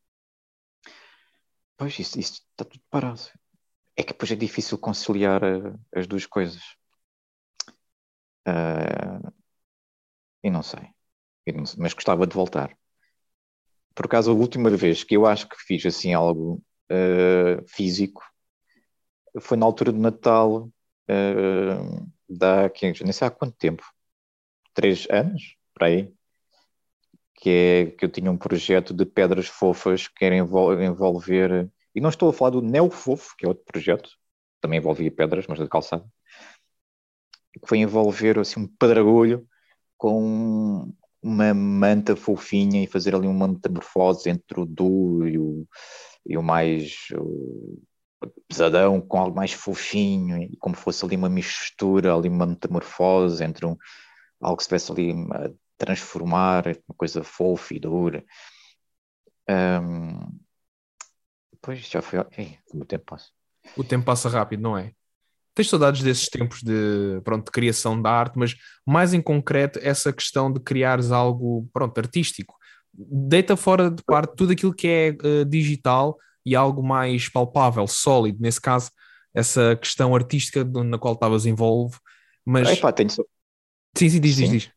[1.77, 3.21] Pois, isso, isso está tudo parado
[3.95, 6.63] é que depois é difícil conciliar uh, as duas coisas.
[8.47, 9.33] Uh,
[10.43, 10.89] e não sei.
[11.77, 12.77] Mas gostava de voltar.
[13.95, 18.23] Por acaso, a última vez que eu acho que fiz assim algo uh, físico
[19.39, 20.69] foi na altura do Natal,
[21.09, 23.83] uh, da, que, nem sei há quanto tempo,
[24.73, 26.13] três anos, para aí,
[27.35, 32.09] que é que eu tinha um projeto de pedras fofas que era envolver e não
[32.09, 34.09] estou a falar do Neo Fofo, que é outro projeto,
[34.59, 36.05] também envolvia pedras, mas de calçada,
[37.53, 39.47] que foi envolver assim, um pedragulho
[39.97, 40.91] com
[41.23, 45.67] uma manta fofinha e fazer ali uma metamorfose entre o duro e o,
[46.25, 47.81] e o mais o
[48.47, 53.65] pesadão com algo mais fofinho, e como fosse ali uma mistura, ali uma metamorfose entre
[53.65, 53.75] um,
[54.41, 58.23] algo que se tivesse ali a transformar, uma coisa fofa e dura.
[59.49, 60.43] Um,
[61.63, 62.19] Pois, já foi.
[62.37, 63.31] Ei, o tempo passa.
[63.77, 64.93] O tempo passa rápido, não é?
[65.55, 70.11] Tens saudades desses tempos de, pronto, de criação da arte, mas mais em concreto essa
[70.11, 72.55] questão de criares algo pronto, artístico.
[72.91, 78.39] Deita fora de parte tudo aquilo que é uh, digital e algo mais palpável, sólido,
[78.41, 78.91] nesse caso,
[79.33, 81.99] essa questão artística na qual estavas envolvido.
[82.45, 82.69] Mas.
[82.69, 83.09] Epá, tenho.
[83.09, 83.25] Sim,
[83.95, 84.43] sim, diz, sim.
[84.43, 84.71] diz, diz.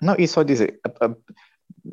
[0.00, 0.80] Não, e só dizer,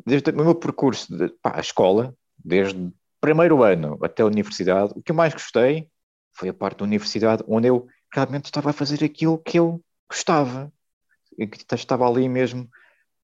[0.06, 5.02] desde o meu percurso, de, pá, a escola, desde primeiro ano até a universidade, o
[5.02, 5.88] que eu mais gostei
[6.32, 10.72] foi a parte da universidade onde eu realmente estava a fazer aquilo que eu gostava.
[11.72, 12.68] Estava ali mesmo,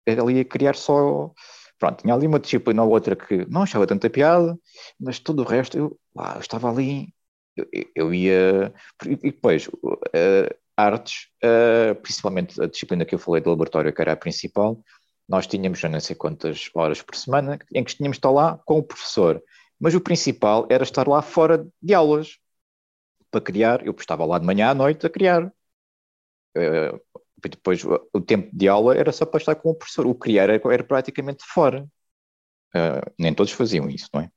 [0.07, 1.33] ali a criar só.
[1.79, 4.57] Pronto, tinha ali uma disciplina ou outra que não achava tanta piada,
[5.01, 7.13] mas todo o resto eu, lá, eu estava ali,
[7.57, 8.73] eu, eu ia.
[9.05, 14.13] E depois, uh, artes, uh, principalmente a disciplina que eu falei do laboratório, que era
[14.13, 14.79] a principal,
[15.29, 18.61] nós tínhamos já não sei quantas horas por semana em que tínhamos de estar lá
[18.65, 19.43] com o professor
[19.83, 22.39] mas o principal era estar lá fora de aulas
[23.33, 23.85] para criar.
[23.85, 25.47] Eu estava lá de manhã à noite a criar.
[26.57, 27.01] Uh,
[27.43, 30.07] depois o tempo de aula era só para estar com o professor.
[30.07, 31.85] O criar era, era praticamente fora.
[32.75, 34.31] Uh, nem todos faziam isso, não é?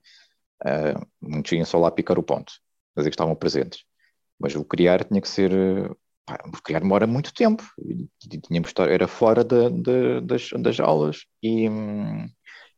[0.65, 2.53] Uh, muitos iam só lá picar o ponto,
[2.95, 3.83] mas que estavam presentes.
[4.39, 5.51] Mas o criar tinha que ser.
[6.25, 7.63] Pá, o criar demora muito tempo.
[8.47, 11.25] Tínhamos estar, era fora de, de, das, das aulas.
[11.43, 11.67] E,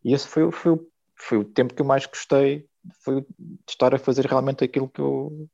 [0.03, 0.77] e esse foi, foi
[1.17, 2.67] foi o tempo que eu mais gostei,
[3.03, 5.49] foi de estar a fazer realmente aquilo que eu.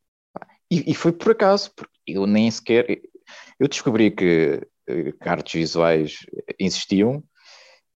[0.69, 3.01] E, e foi por acaso, porque eu nem sequer.
[3.59, 6.17] Eu descobri que, eh, que artes visuais
[6.59, 7.23] existiam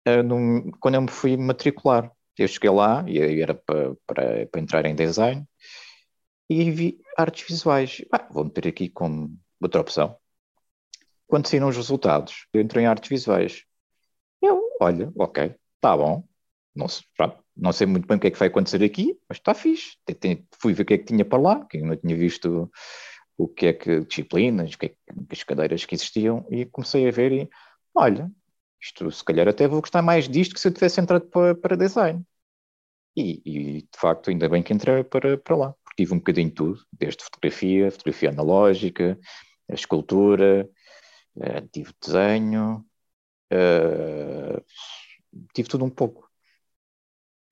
[0.06, 2.10] uh, num, quando eu me fui matricular.
[2.38, 5.46] Eu cheguei lá e era para, para, para entrar em design
[6.48, 8.04] e vi artes visuais.
[8.12, 10.16] Ah, vou meter aqui como outra opção.
[11.26, 13.64] Quando saíram os resultados, eu entrei em artes visuais.
[14.40, 16.24] Eu, olha, ok, tá bom.
[16.76, 19.54] Não, pronto, não sei muito bem o que é que vai acontecer aqui, mas está
[19.54, 19.96] fixe.
[20.60, 22.70] Fui ver o que é que tinha para lá, que eu não tinha visto
[23.38, 24.96] o que é que disciplinas, o que é que,
[25.30, 27.50] as cadeiras que existiam, e comecei a ver e,
[27.94, 28.30] olha,
[28.80, 31.76] isto se calhar até vou gostar mais disto que se eu tivesse entrado para, para
[31.76, 32.22] design.
[33.16, 36.48] E, e, de facto, ainda bem que entrei para, para lá, porque tive um bocadinho
[36.48, 39.18] de tudo, desde fotografia, fotografia analógica,
[39.70, 40.68] a escultura,
[41.36, 42.84] uh, tive desenho,
[43.52, 44.64] uh,
[45.54, 46.25] tive tudo um pouco.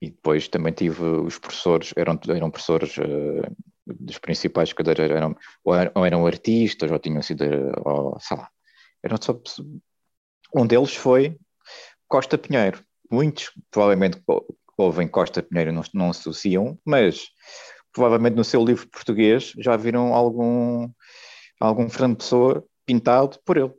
[0.05, 5.35] E depois também tive os professores, eram, eram professores uh, dos principais jogadores eram
[5.65, 7.45] ou, eram ou eram artistas ou tinham sido,
[7.83, 8.51] ou, sei lá,
[9.03, 9.41] eram só
[10.55, 11.39] um deles foi
[12.07, 12.85] Costa Pinheiro.
[13.11, 14.23] Muitos provavelmente
[14.77, 17.29] ouvem Costa Pinheiro não, não associam, mas
[17.91, 20.91] provavelmente no seu livro português já viram algum
[21.59, 23.73] algum Fernando Pessoa pintado por ele.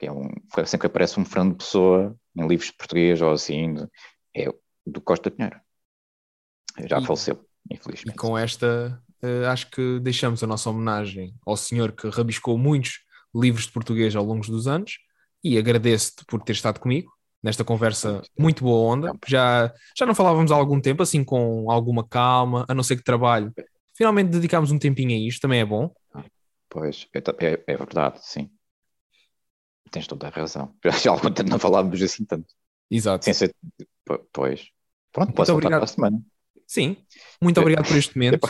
[0.00, 0.30] É um,
[0.64, 3.74] sempre aparece um Fernando Pessoa em livros de português ou assim,
[4.34, 4.48] é
[4.86, 5.60] do Costa Pinheiro.
[6.86, 8.14] Já e, faleceu, infelizmente.
[8.14, 13.00] E com esta, uh, acho que deixamos a nossa homenagem ao senhor que rabiscou muitos
[13.34, 14.98] livros de português ao longo dos anos
[15.42, 17.12] e agradeço-te por ter estado comigo
[17.42, 19.12] nesta conversa muito boa onda.
[19.26, 23.02] Já, já não falávamos há algum tempo, assim com alguma calma, a não ser que
[23.02, 23.52] trabalho.
[23.94, 25.92] Finalmente dedicámos um tempinho a isto, também é bom.
[26.68, 28.50] Pois, é, é, é verdade, sim.
[29.90, 30.74] Tens toda a razão.
[31.02, 32.54] Já há algum tempo não falávamos assim tanto.
[32.92, 33.24] Exato.
[33.24, 33.54] Sem ser,
[34.32, 34.68] pois.
[35.10, 35.80] Pronto, muito posso obrigado.
[35.80, 36.22] para a semana.
[36.66, 36.96] Sim,
[37.40, 38.48] muito obrigado por este momento.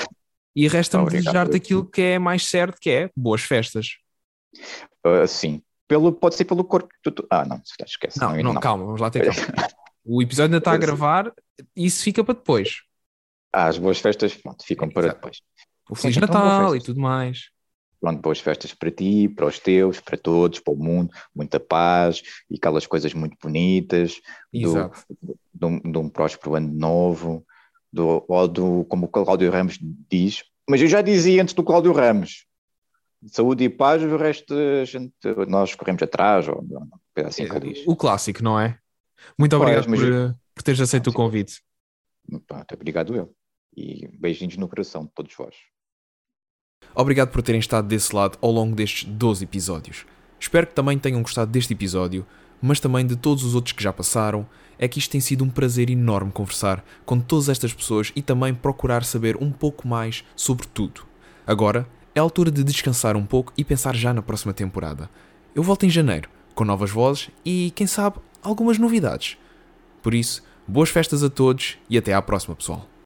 [0.55, 3.97] E resta-me desejar-te aquilo que é mais certo, que é boas festas.
[5.05, 6.88] Uh, sim, pelo, pode ser pelo corpo.
[7.30, 8.20] Ah, não, esquece.
[8.20, 9.68] Não, não, não, calma, vamos lá ter calma.
[10.05, 11.32] o episódio ainda está a gravar,
[11.74, 12.82] isso fica para depois.
[13.53, 15.16] Ah, as boas festas, pronto, ficam para Exato.
[15.16, 15.38] depois.
[15.88, 17.51] O Feliz Sim, então, Natal e tudo mais.
[18.03, 22.20] Pronto, boas festas para ti, para os teus, para todos, para o mundo, muita paz
[22.50, 24.20] e aquelas coisas muito bonitas,
[24.53, 25.05] Exato.
[25.22, 27.46] Do, de, um, de um próspero ano novo,
[27.92, 29.78] do, ou do, como o Cláudio Ramos
[30.11, 32.44] diz, mas eu já dizia antes do Cláudio Ramos,
[33.28, 34.53] saúde e paz, o resto
[34.84, 35.14] gente,
[35.46, 36.64] nós corremos atrás, ou
[37.24, 37.84] assim que diz.
[37.86, 38.80] O clássico, não é?
[39.38, 40.34] Muito obrigado por, eu...
[40.53, 41.62] por teres aceito o convite.
[42.48, 43.32] Pronto, obrigado eu.
[43.76, 45.55] E beijinhos no coração de todos vós.
[46.95, 50.05] Obrigado por terem estado desse lado ao longo destes 12 episódios.
[50.39, 52.26] Espero que também tenham gostado deste episódio,
[52.61, 54.47] mas também de todos os outros que já passaram.
[54.78, 58.53] É que isto tem sido um prazer enorme conversar com todas estas pessoas e também
[58.53, 61.07] procurar saber um pouco mais sobre tudo.
[61.47, 65.09] Agora é a altura de descansar um pouco e pensar já na próxima temporada.
[65.55, 69.37] Eu volto em janeiro, com novas vozes e, quem sabe, algumas novidades.
[70.03, 72.91] Por isso, boas festas a todos e até à próxima, pessoal.